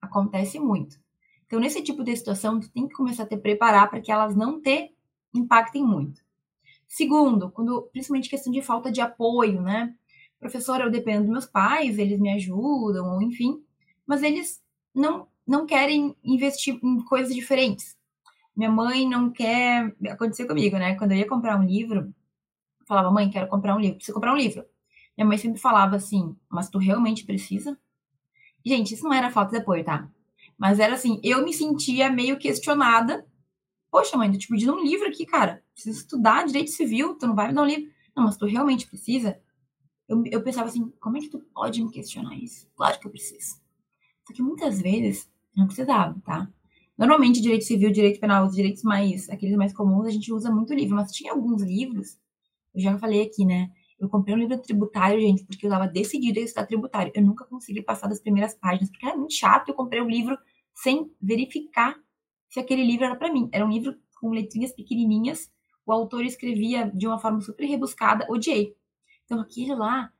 [0.00, 0.98] Acontece muito.
[1.46, 4.34] Então, nesse tipo de situação, tu tem que começar a te preparar para que elas
[4.34, 4.94] não te
[5.34, 6.25] impactem muito.
[6.88, 9.94] Segundo, quando principalmente questão de falta de apoio, né?
[10.38, 13.62] Professora, eu dependo dos meus pais, eles me ajudam, ou enfim,
[14.06, 14.62] mas eles
[14.94, 17.96] não não querem investir em coisas diferentes.
[18.56, 19.94] Minha mãe não quer.
[20.08, 20.96] Aconteceu comigo, né?
[20.96, 22.12] Quando eu ia comprar um livro,
[22.86, 24.64] falava, mãe, quero comprar um livro, preciso comprar um livro.
[25.16, 27.78] Minha mãe sempre falava assim, mas tu realmente precisa?
[28.64, 30.08] Gente, isso não era falta de apoio, tá?
[30.58, 33.24] Mas era assim, eu me sentia meio questionada.
[33.90, 35.62] Poxa, mãe, tu te pedindo um livro aqui, cara.
[35.72, 37.90] Preciso estudar direito civil, tu não vai me dar um livro.
[38.16, 39.40] Não, mas tu realmente precisa?
[40.08, 42.68] Eu, eu pensava assim, como é que tu pode me questionar isso?
[42.76, 43.56] Claro que eu preciso.
[44.26, 46.48] Só que muitas vezes não precisava, tá?
[46.96, 50.72] Normalmente, direito civil, direito penal, os direitos mais, aqueles mais comuns, a gente usa muito
[50.74, 52.18] livro, mas tinha alguns livros,
[52.74, 53.70] eu já falei aqui, né?
[53.98, 57.12] Eu comprei um livro tributário, gente, porque eu estava decidida a estudar tributário.
[57.14, 59.68] Eu nunca consegui passar das primeiras páginas, porque era muito chato.
[59.68, 60.38] Eu comprei um livro
[60.74, 61.96] sem verificar
[62.56, 63.50] se aquele livro era para mim.
[63.52, 65.52] Era um livro com letrinhas pequenininhas.
[65.84, 68.26] O autor escrevia de uma forma super rebuscada.
[68.30, 68.74] Odiei.
[69.26, 70.10] Então, aquele lá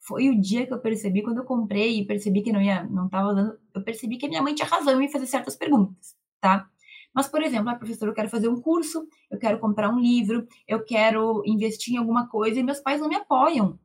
[0.00, 3.06] foi o dia que eu percebi, quando eu comprei e percebi que não ia, não
[3.06, 6.68] estava dando, eu percebi que a minha mãe tinha razão em fazer certas perguntas, tá?
[7.14, 10.48] Mas, por exemplo, a professora, eu quero fazer um curso, eu quero comprar um livro,
[10.66, 13.78] eu quero investir em alguma coisa e meus pais não me apoiam.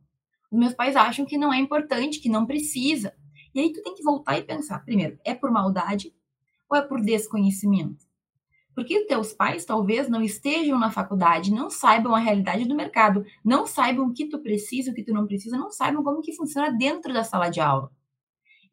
[0.52, 3.14] Os meus pais acham que não é importante, que não precisa.
[3.54, 6.12] E aí tu tem que voltar e pensar, primeiro, é por maldade
[6.70, 8.08] ou é por desconhecimento?
[8.76, 13.66] Porque teus pais talvez não estejam na faculdade, não saibam a realidade do mercado, não
[13.66, 16.72] saibam o que tu precisa, o que tu não precisa, não saibam como que funciona
[16.72, 17.92] dentro da sala de aula.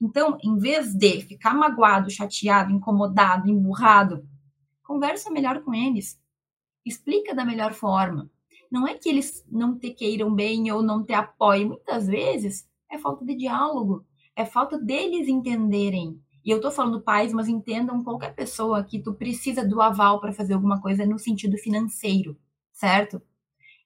[0.00, 4.24] Então, em vez de ficar magoado, chateado, incomodado, emburrado,
[4.86, 6.16] Conversa melhor com eles.
[6.84, 8.30] Explica da melhor forma.
[8.70, 11.66] Não é que eles não te queiram bem ou não te apoiem.
[11.66, 14.06] Muitas vezes é falta de diálogo.
[14.36, 16.22] É falta deles entenderem.
[16.46, 20.32] E eu tô falando pais, mas entendam qualquer pessoa que tu precisa do aval para
[20.32, 22.38] fazer alguma coisa no sentido financeiro,
[22.72, 23.20] certo?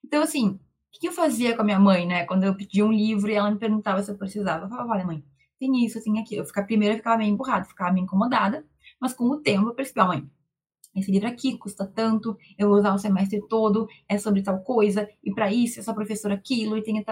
[0.05, 0.59] Então, assim,
[0.95, 2.23] o que eu fazia com a minha mãe, né?
[2.23, 4.65] Quando eu pedia um livro e ela me perguntava se eu precisava.
[4.65, 5.23] Eu falava, olha, mãe,
[5.59, 6.43] tem isso, tem aquilo.
[6.43, 8.63] Eu ficava, primeiro eu ficava meio emburrada, ficava meio incomodada,
[8.99, 10.29] mas com o tempo eu percebi, mãe,
[10.95, 15.09] esse livro aqui custa tanto, eu vou usar o semestre todo, é sobre tal coisa,
[15.23, 17.03] e para isso essa professora aquilo, e tem.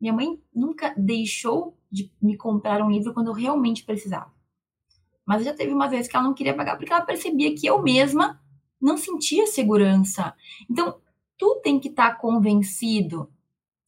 [0.00, 4.32] Minha mãe nunca deixou de me comprar um livro quando eu realmente precisava.
[5.26, 7.82] Mas já teve uma vez que ela não queria pagar porque ela percebia que eu
[7.82, 8.40] mesma
[8.80, 10.34] não sentia segurança.
[10.68, 11.00] Então,
[11.36, 13.30] tu tem que estar tá convencido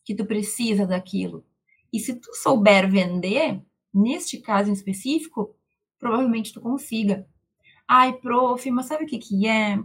[0.04, 1.44] que tu precisa daquilo.
[1.92, 3.62] E se tu souber vender,
[3.92, 5.54] neste caso em específico,
[5.98, 7.26] provavelmente tu consiga.
[7.86, 9.78] Ai, prof, mas sabe o que que é?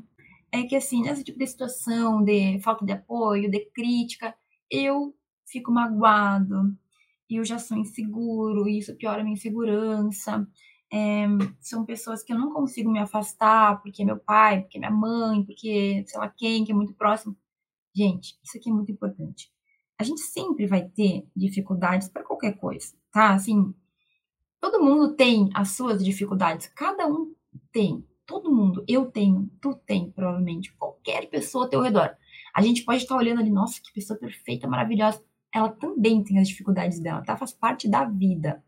[0.51, 4.33] É que assim, nesse tipo de situação de falta de apoio, de crítica,
[4.69, 5.13] eu
[5.45, 6.75] fico magoado,
[7.29, 10.47] e eu já sou inseguro, e isso piora a minha insegurança.
[10.91, 11.25] É,
[11.59, 14.91] são pessoas que eu não consigo me afastar, porque é meu pai, porque é minha
[14.91, 17.35] mãe, porque sei lá quem, que é muito próximo.
[17.95, 19.51] Gente, isso aqui é muito importante.
[19.99, 23.33] A gente sempre vai ter dificuldades para qualquer coisa, tá?
[23.33, 23.73] Assim,
[24.61, 27.33] todo mundo tem as suas dificuldades, cada um
[27.71, 28.05] tem.
[28.25, 28.83] Todo mundo.
[28.87, 30.73] Eu tenho, tu tem, provavelmente.
[30.75, 32.15] Qualquer pessoa ao teu redor.
[32.53, 35.23] A gente pode estar olhando ali, nossa, que pessoa perfeita, maravilhosa.
[35.57, 37.35] Ela também tem as dificuldades dela, tá?
[37.35, 38.63] Faz parte da vida.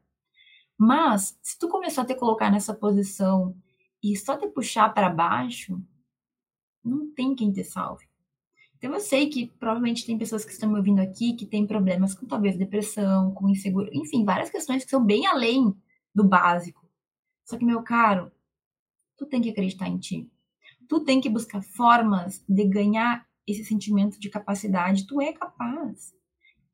[0.77, 3.55] Mas, se tu começar a te colocar nessa posição
[4.01, 5.81] e só te puxar para baixo,
[6.83, 8.07] não tem quem te salve.
[8.77, 12.15] Então, eu sei que provavelmente tem pessoas que estão me ouvindo aqui que têm problemas
[12.15, 15.75] com talvez depressão, com insegurança, enfim, várias questões que são bem além
[16.15, 16.87] do básico.
[17.43, 18.31] Só que, meu caro,
[19.17, 20.31] tu tem que acreditar em ti.
[20.87, 25.05] Tu tem que buscar formas de ganhar esse sentimento de capacidade.
[25.05, 26.13] Tu é capaz.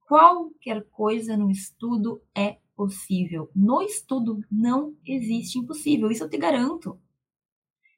[0.05, 3.49] Qualquer coisa no estudo é possível.
[3.55, 6.99] No estudo não existe impossível, isso eu te garanto.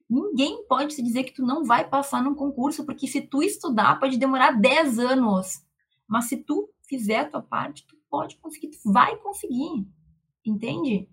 [0.09, 3.99] Ninguém pode se dizer que tu não vai passar num concurso, porque se tu estudar
[3.99, 5.61] pode demorar 10 anos.
[6.07, 9.85] Mas se tu fizer a tua parte, tu pode conseguir, tu vai conseguir.
[10.45, 11.09] Entende?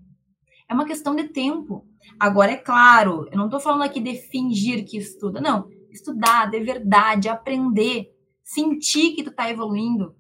[0.69, 1.85] É uma questão de tempo.
[2.21, 5.69] Agora, é claro, eu não estou falando aqui de fingir que estuda, não.
[5.91, 10.15] Estudar de verdade, aprender, sentir que tu está evoluindo.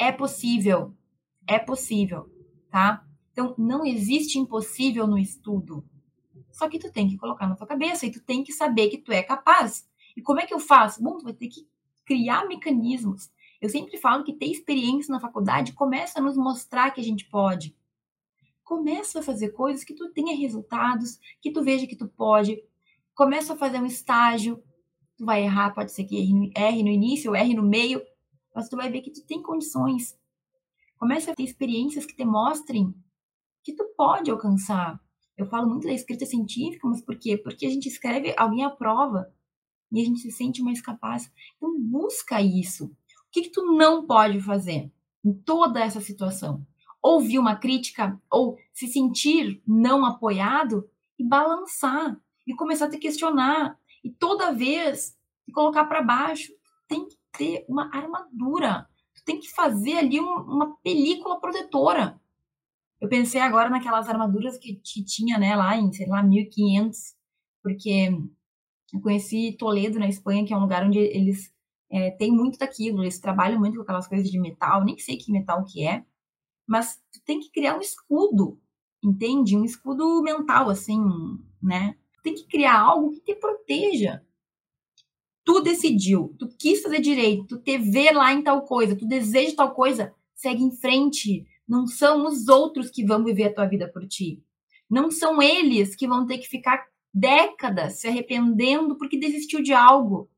[0.00, 0.94] É possível.
[1.46, 2.30] É possível,
[2.70, 3.06] tá?
[3.32, 5.84] Então, não existe impossível no estudo.
[6.50, 8.98] Só que tu tem que colocar na tua cabeça e tu tem que saber que
[8.98, 9.88] tu é capaz.
[10.16, 11.02] E como é que eu faço?
[11.02, 11.68] Bom, tu vai ter que
[12.04, 13.30] criar mecanismos.
[13.60, 17.28] Eu sempre falo que ter experiência na faculdade começa a nos mostrar que a gente
[17.28, 17.76] pode
[18.70, 22.62] começa a fazer coisas que tu tenha resultados, que tu veja que tu pode.
[23.16, 24.62] Começa a fazer um estágio.
[25.16, 26.16] Tu vai errar, pode ser que
[26.56, 28.00] erre no início, ou erre no meio,
[28.54, 30.18] mas tu vai ver que tu tem condições.
[30.98, 32.94] Começa a ter experiências que te mostrem
[33.62, 35.00] que tu pode alcançar.
[35.36, 37.36] Eu falo muito da escrita científica, mas por quê?
[37.36, 39.32] Porque a gente escreve, alguém aprova.
[39.92, 41.32] e a gente se sente mais capaz.
[41.56, 42.84] Então busca isso.
[42.86, 44.92] O que, que tu não pode fazer
[45.24, 46.66] em toda essa situação?
[47.02, 53.78] Ouvir uma crítica ou se sentir não apoiado e balançar e começar a te questionar
[54.04, 55.16] e toda vez
[55.52, 56.52] colocar para baixo.
[56.86, 58.86] Tem que ter uma armadura.
[59.14, 62.20] Tu tem que fazer ali um, uma película protetora.
[63.00, 67.14] Eu pensei agora naquelas armaduras que, tinha, né, lá em, sei lá, 1500,
[67.62, 68.10] porque
[68.92, 71.52] eu conheci Toledo, na Espanha, que é um lugar onde eles
[71.90, 75.32] é, têm muito daquilo, eles trabalham muito com aquelas coisas de metal, nem sei que
[75.32, 76.04] metal que é,
[76.66, 78.60] mas tu tem que criar um escudo,
[79.02, 79.56] entende?
[79.56, 81.00] Um escudo mental, assim,
[81.62, 81.96] né?
[82.22, 84.24] Tem que criar algo que te proteja.
[85.44, 89.56] Tu decidiu, tu quis fazer direito, tu te vê lá em tal coisa, tu deseja
[89.56, 91.46] tal coisa, segue em frente.
[91.66, 94.42] Não são os outros que vão viver a tua vida por ti.
[94.88, 100.28] Não são eles que vão ter que ficar décadas se arrependendo porque desistiu de algo.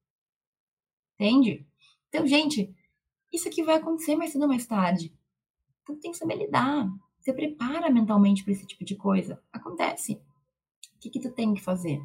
[1.14, 1.66] Entende?
[2.08, 2.74] Então, gente,
[3.32, 5.12] isso aqui vai acontecer mais cedo ou mais tarde.
[5.82, 6.88] Então tem que saber lidar.
[7.18, 9.42] Você prepara mentalmente para esse tipo de coisa.
[9.52, 10.14] Acontece.
[10.14, 12.00] O que, que tu tem que fazer?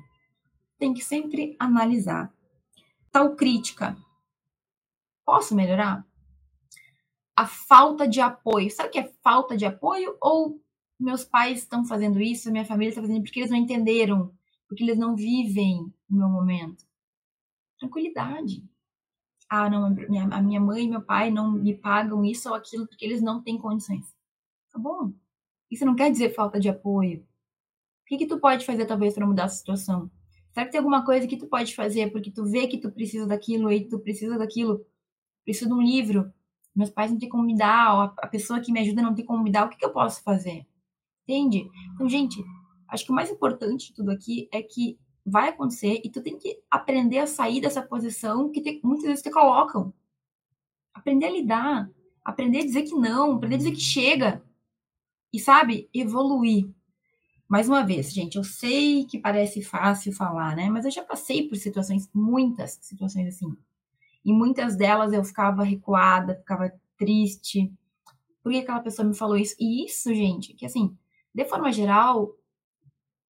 [0.77, 2.33] Tem que sempre analisar.
[3.11, 3.97] Tal crítica.
[5.25, 6.05] Posso melhorar?
[7.35, 8.69] A falta de apoio.
[8.71, 10.17] Sabe o que é falta de apoio?
[10.21, 10.61] Ou
[10.99, 14.35] meus pais estão fazendo isso, minha família está fazendo porque eles não entenderam
[14.67, 16.85] porque eles não vivem o meu momento.
[17.79, 18.63] Tranquilidade.
[19.49, 23.05] Ah, não, a minha mãe e meu pai não me pagam isso ou aquilo porque
[23.05, 24.13] eles não têm condições.
[24.71, 25.13] Tá bom.
[25.71, 27.21] Isso não quer dizer falta de apoio.
[27.21, 30.11] O que, que tu pode fazer, talvez, para mudar essa situação?
[30.57, 33.27] Será que tem alguma coisa que tu pode fazer porque tu vê que tu precisa
[33.27, 34.83] daquilo e tu precisa daquilo?
[35.45, 36.33] Preciso de um livro.
[36.75, 39.43] Meus pais não têm como me dar, a pessoa que me ajuda não tem como
[39.43, 39.67] me dar.
[39.67, 40.65] O que, que eu posso fazer?
[41.27, 41.69] Entende?
[41.93, 42.43] Então, gente,
[42.87, 46.37] Acho que o mais importante de tudo aqui é que vai acontecer e tu tem
[46.37, 49.93] que aprender a sair dessa posição que te, muitas vezes te colocam.
[50.93, 51.91] Aprender a lidar,
[52.23, 54.41] aprender a dizer que não, aprender a dizer que chega.
[55.33, 56.69] E sabe, evoluir.
[57.47, 60.69] Mais uma vez, gente, eu sei que parece fácil falar, né?
[60.69, 63.55] Mas eu já passei por situações, muitas situações assim.
[64.25, 67.71] E muitas delas eu ficava recuada, ficava triste.
[68.43, 69.55] Por que aquela pessoa me falou isso?
[69.59, 70.97] E isso, gente, que assim,
[71.33, 72.35] de forma geral,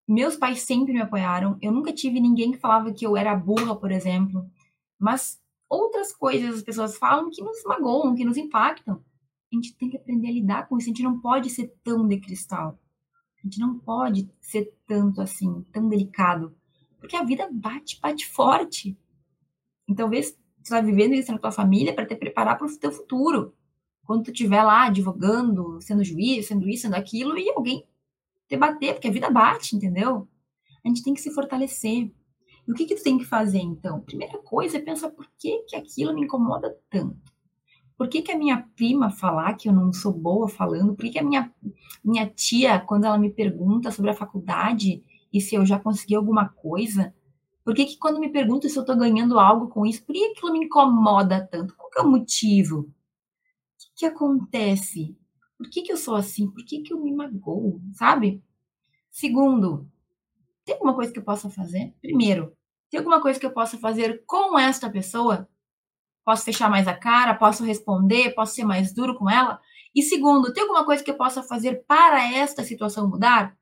[0.08, 1.58] meus pais sempre me apoiaram.
[1.62, 4.50] Eu nunca tive ninguém que falava que eu era burra, por exemplo.
[4.98, 9.04] Mas outras coisas as pessoas falam que nos magoam, que nos impactam.
[9.52, 10.88] A gente tem que aprender a lidar com isso.
[10.88, 12.80] A gente não pode ser tão de cristal.
[13.48, 16.54] Gente não pode ser tanto assim, tão delicado.
[17.00, 18.98] Porque a vida bate, bate forte.
[19.88, 22.92] Então, talvez você está vivendo isso na tua família para te preparar para o teu
[22.92, 23.56] futuro.
[24.04, 27.88] Quando tu estiver lá advogando, sendo juiz, sendo isso, sendo aquilo, e alguém
[28.50, 30.28] debater, porque a vida bate, entendeu?
[30.84, 32.12] A gente tem que se fortalecer.
[32.68, 34.02] E o que, que tu tem que fazer, então?
[34.02, 37.32] Primeira coisa é pensar por que, que aquilo me incomoda tanto.
[37.98, 40.96] Por que, que a minha prima falar que eu não sou boa falando?
[40.96, 41.52] Por que, que a minha,
[42.04, 46.48] minha tia, quando ela me pergunta sobre a faculdade e se eu já consegui alguma
[46.48, 47.14] coisa,
[47.64, 50.26] por que, que quando me pergunta se eu estou ganhando algo com isso, por que
[50.26, 51.76] aquilo me incomoda tanto?
[51.76, 52.82] Qual é o motivo?
[52.82, 52.86] O
[53.78, 55.18] que, que acontece?
[55.58, 56.50] Por que, que eu sou assim?
[56.52, 57.82] Por que, que eu me magoo?
[57.94, 58.44] Sabe?
[59.10, 59.90] Segundo,
[60.64, 61.96] tem alguma coisa que eu possa fazer?
[62.00, 62.56] Primeiro,
[62.92, 65.50] tem alguma coisa que eu possa fazer com esta pessoa?
[66.28, 67.34] Posso fechar mais a cara?
[67.34, 68.36] Posso responder?
[68.36, 69.62] Posso ser mais duro com ela?
[69.96, 73.58] E segundo, tem alguma coisa que eu possa fazer para esta situação mudar?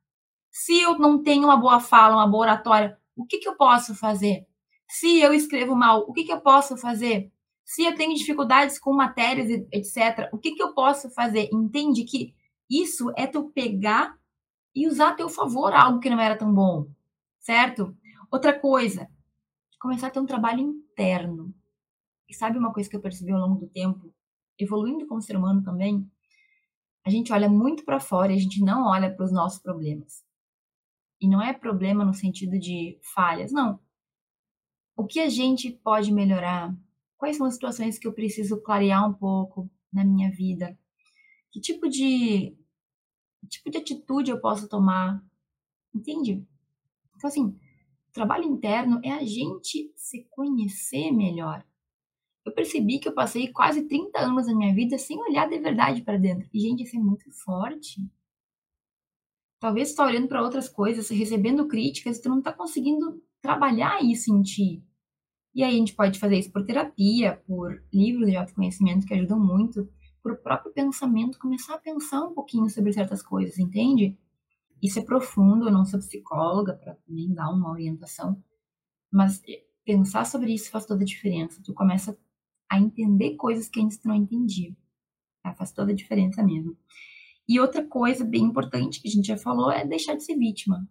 [0.49, 3.93] Se eu não tenho uma boa fala, uma boa oratória, o que, que eu posso
[3.93, 4.47] fazer?
[4.89, 7.31] Se eu escrevo mal, o que, que eu posso fazer?
[7.63, 11.47] Se eu tenho dificuldades com matérias, etc., o que, que eu posso fazer?
[11.53, 12.33] Entende que
[12.67, 14.17] isso é tu pegar
[14.73, 16.87] e usar a teu favor algo que não era tão bom,
[17.39, 17.95] certo?
[18.31, 19.07] Outra coisa,
[19.79, 21.53] começar a ter um trabalho interno.
[22.27, 24.13] E sabe uma coisa que eu percebi ao longo do tempo,
[24.57, 26.09] evoluindo como ser humano também?
[27.05, 30.23] A gente olha muito para fora e a gente não olha para os nossos problemas.
[31.21, 33.79] E não é problema no sentido de falhas, não.
[34.97, 36.75] O que a gente pode melhorar?
[37.17, 40.77] Quais são as situações que eu preciso clarear um pouco na minha vida?
[41.51, 42.57] Que tipo de
[43.39, 45.23] que tipo de atitude eu posso tomar?
[45.93, 46.45] Entende?
[47.15, 47.59] Então assim,
[48.11, 51.65] trabalho interno é a gente se conhecer melhor.
[52.45, 56.01] Eu percebi que eu passei quase 30 anos da minha vida sem olhar de verdade
[56.03, 56.47] para dentro.
[56.53, 58.07] E gente, isso é muito forte.
[59.59, 64.31] Talvez você está olhando para outras coisas, recebendo críticas, tu não está conseguindo trabalhar isso
[64.31, 64.83] em ti.
[65.55, 69.39] E aí a gente pode fazer isso por terapia, por livros de autoconhecimento que ajudam
[69.39, 69.89] muito,
[70.21, 74.17] por próprio pensamento, começar a pensar um pouquinho sobre certas coisas, entende?
[74.83, 78.43] Isso é profundo, eu não sou psicóloga para nem dar uma orientação,
[79.09, 79.41] mas
[79.85, 81.61] pensar sobre isso faz toda a diferença.
[81.63, 82.17] Tu começa
[82.69, 84.75] a entender coisas que antes não entendia.
[85.43, 85.53] Tá?
[85.53, 86.77] Faz toda a diferença mesmo.
[87.47, 90.87] E outra coisa bem importante que a gente já falou é deixar de ser vítima.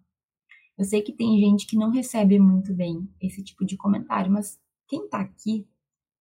[0.78, 4.60] Eu sei que tem gente que não recebe muito bem esse tipo de comentário, mas
[4.86, 5.66] quem tá aqui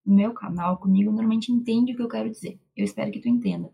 [0.05, 2.59] no meu canal comigo normalmente entende o que eu quero dizer.
[2.75, 3.71] Eu espero que tu entenda.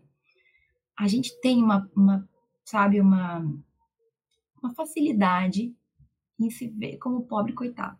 [0.98, 2.28] A gente tem uma, uma
[2.64, 3.38] sabe, uma,
[4.62, 5.74] uma facilidade
[6.38, 7.98] em se ver como pobre coitado,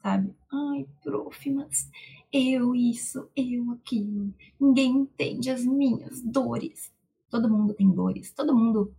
[0.00, 0.34] sabe?
[0.50, 1.90] Ai, prof, mas
[2.32, 4.34] eu isso, eu aquilo.
[4.60, 6.92] Ninguém entende as minhas dores.
[7.30, 8.94] Todo mundo tem dores, todo mundo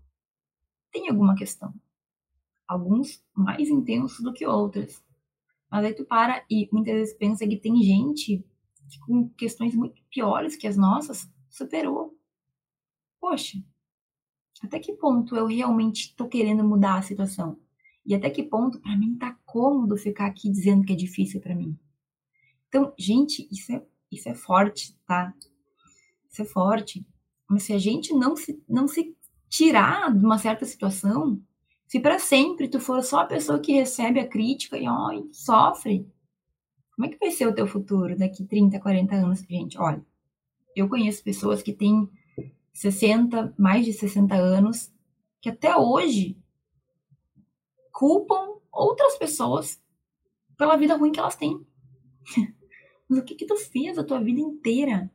[0.91, 1.73] tem alguma questão.
[2.67, 5.03] Alguns mais intensos do que outros.
[5.71, 8.43] Mas aí tu para e muitas vezes pensa que tem gente
[8.89, 12.17] que com questões muito piores que as nossas superou.
[13.19, 13.63] Poxa,
[14.63, 17.59] até que ponto eu realmente tô querendo mudar a situação?
[18.05, 21.55] E até que ponto para mim tá cômodo ficar aqui dizendo que é difícil para
[21.55, 21.77] mim?
[22.69, 25.33] Então, gente, isso é, isso é forte, tá?
[26.29, 27.05] Isso é forte.
[27.49, 29.15] Mas se a gente não se, não se
[29.49, 31.41] tirar de uma certa situação,
[31.87, 36.07] se para sempre tu for só a pessoa que recebe a crítica e ó, sofre,
[36.95, 39.77] como é que vai ser o teu futuro daqui 30, 40 anos, gente?
[39.79, 40.05] Olha,
[40.75, 42.07] eu conheço pessoas que têm
[42.71, 44.93] 60, mais de 60 anos,
[45.41, 46.37] que até hoje
[47.91, 49.81] culpam outras pessoas
[50.55, 51.65] pela vida ruim que elas têm.
[53.09, 55.11] Mas o que que tu fez a tua vida inteira?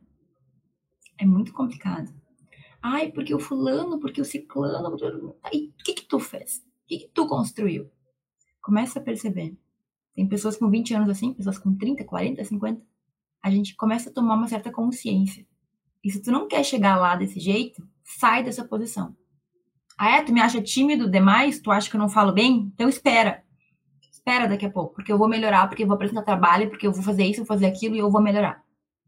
[1.17, 2.13] É muito complicado.
[2.81, 5.35] Ai, porque o fulano, porque o ciclano.
[5.41, 6.57] Aí, o que que tu fez?
[6.57, 7.89] O que que tu construiu?
[8.61, 9.57] Começa a perceber.
[10.13, 12.81] Tem pessoas com 20 anos assim, pessoas com 30, 40, 50.
[13.41, 15.47] A gente começa a tomar uma certa consciência.
[16.03, 19.15] E se tu não quer chegar lá desse jeito, sai dessa posição.
[19.97, 20.23] Ah, é?
[20.23, 21.59] Tu me acha tímido demais?
[21.59, 22.71] Tu acha que eu não falo bem?
[22.73, 23.44] Então espera.
[24.27, 26.91] Espera daqui a pouco, porque eu vou melhorar, porque eu vou apresentar trabalho, porque eu
[26.91, 28.63] vou fazer isso, vou fazer aquilo e eu vou melhorar.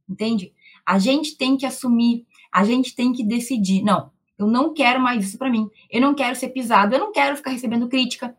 [0.07, 0.53] Entende?
[0.85, 3.83] A gente tem que assumir a gente tem que decidir.
[3.83, 5.69] Não, eu não quero mais isso para mim.
[5.91, 8.35] Eu não quero ser pisado, eu não quero ficar recebendo crítica.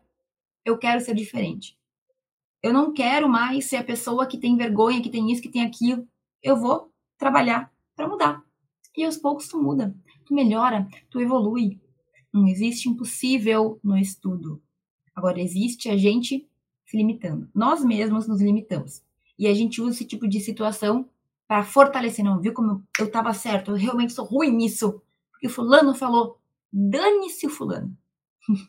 [0.65, 1.77] Eu quero ser diferente.
[2.61, 5.61] Eu não quero mais ser a pessoa que tem vergonha, que tem isso, que tem
[5.61, 6.05] aquilo.
[6.43, 8.43] Eu vou trabalhar para mudar.
[8.95, 11.79] E aos poucos tu muda, tu melhora, tu evolui.
[12.33, 14.61] Não existe impossível no estudo.
[15.15, 16.47] Agora existe a gente
[16.89, 17.47] se limitando.
[17.53, 19.03] Nós mesmos nos limitamos.
[19.37, 21.07] E a gente usa esse tipo de situação
[21.47, 22.25] para fortalecer.
[22.25, 23.71] Não, viu como eu estava certo?
[23.71, 24.99] Eu realmente sou ruim nisso.
[25.31, 26.39] Porque o fulano falou,
[26.73, 27.95] dane-se o fulano.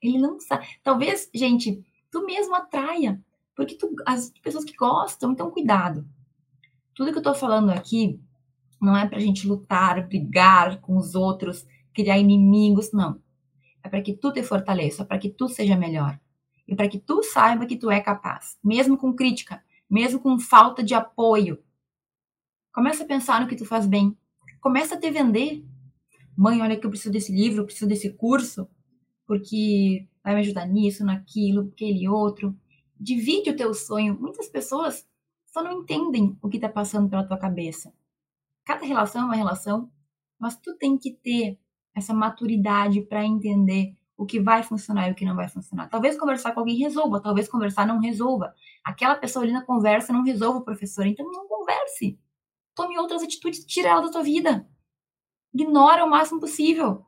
[0.00, 0.64] Ele não sabe.
[0.80, 3.20] Talvez, gente, tu mesmo atraia.
[3.56, 6.06] Porque tu, as pessoas que gostam, então cuidado.
[6.94, 8.20] Tudo que eu tô falando aqui
[8.80, 13.20] não é pra gente lutar, brigar com os outros, criar inimigos, não.
[13.82, 16.16] É para que tu te fortaleça, para que tu seja melhor.
[16.70, 20.82] E para que tu saiba que tu é capaz, mesmo com crítica, mesmo com falta
[20.82, 21.62] de apoio,
[22.72, 24.16] Começa a pensar no que tu faz bem.
[24.60, 25.64] Começa a te vender.
[26.36, 28.68] Mãe, olha que eu preciso desse livro, eu preciso desse curso,
[29.26, 32.56] porque vai me ajudar nisso, naquilo, aquele outro.
[32.98, 34.16] Divide o teu sonho.
[34.20, 35.04] Muitas pessoas
[35.46, 37.92] só não entendem o que está passando pela tua cabeça.
[38.64, 39.90] Cada relação é uma relação,
[40.38, 41.58] mas tu tem que ter
[41.92, 45.88] essa maturidade para entender o que vai funcionar e o que não vai funcionar.
[45.88, 48.54] Talvez conversar com alguém resolva, talvez conversar não resolva.
[48.84, 52.20] Aquela pessoa ali na conversa não resolve o professor, então não converse.
[52.74, 54.68] Tome outras atitudes, tira ela da tua vida.
[55.54, 57.06] Ignora o máximo possível.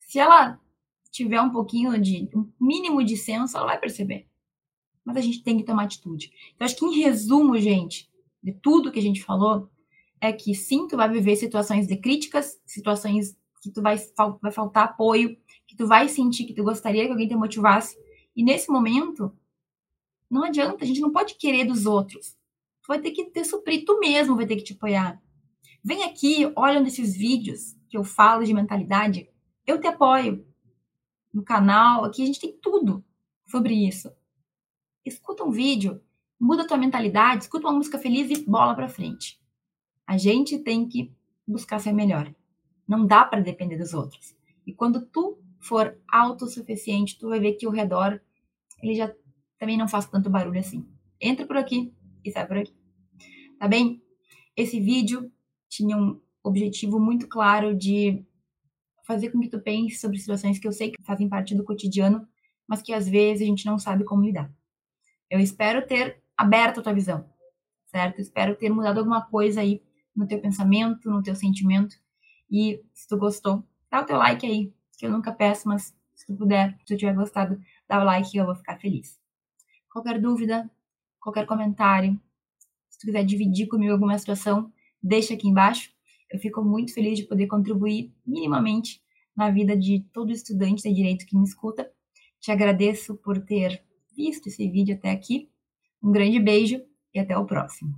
[0.00, 0.60] Se ela
[1.08, 4.26] tiver um pouquinho de, um mínimo de senso, ela vai perceber.
[5.04, 6.32] Mas a gente tem que tomar atitude.
[6.52, 8.10] Então, acho que em resumo, gente,
[8.42, 9.70] de tudo que a gente falou,
[10.20, 13.96] é que sim, tu vai viver situações de críticas, situações que tu vai,
[14.42, 15.36] vai faltar apoio,
[15.74, 17.98] que tu vai sentir que tu gostaria que alguém te motivasse.
[18.34, 19.36] E nesse momento,
[20.30, 22.36] não adianta, a gente não pode querer dos outros.
[22.82, 25.20] Tu vai ter que ter suprir, tu mesmo vai ter que te apoiar.
[25.82, 29.28] Vem aqui, olha nesses vídeos que eu falo de mentalidade,
[29.66, 30.46] eu te apoio.
[31.32, 33.04] No canal, aqui a gente tem tudo
[33.46, 34.10] sobre isso.
[35.04, 36.00] Escuta um vídeo,
[36.38, 39.40] muda tua mentalidade, escuta uma música feliz e bola para frente.
[40.06, 41.12] A gente tem que
[41.46, 42.32] buscar ser melhor.
[42.86, 44.36] Não dá para depender dos outros.
[44.66, 48.20] E quando tu for autossuficiente, tu vai ver que o redor
[48.82, 49.12] ele já
[49.58, 50.86] também não faz tanto barulho assim.
[51.20, 51.92] Entra por aqui,
[52.24, 52.74] e sai por aqui.
[53.58, 54.02] Tá bem?
[54.56, 55.30] Esse vídeo
[55.68, 58.24] tinha um objetivo muito claro de
[59.06, 62.26] fazer com que tu pense sobre situações que eu sei que fazem parte do cotidiano,
[62.66, 64.52] mas que às vezes a gente não sabe como lidar.
[65.30, 67.28] Eu espero ter aberto a tua visão,
[67.86, 68.20] certo?
[68.20, 69.82] Espero ter mudado alguma coisa aí
[70.14, 71.96] no teu pensamento, no teu sentimento.
[72.50, 74.72] E se tu gostou, dá o teu like aí,
[75.06, 78.40] eu nunca peço, mas se tu puder, se tu tiver gostado, dá o like e
[78.40, 79.18] eu vou ficar feliz.
[79.90, 80.70] Qualquer dúvida,
[81.20, 82.18] qualquer comentário,
[82.88, 85.90] se tu quiser dividir comigo alguma situação, deixa aqui embaixo.
[86.30, 89.02] Eu fico muito feliz de poder contribuir minimamente
[89.36, 91.90] na vida de todo estudante de direito que me escuta.
[92.40, 93.82] Te agradeço por ter
[94.16, 95.50] visto esse vídeo até aqui.
[96.02, 96.82] Um grande beijo
[97.12, 97.94] e até o próximo.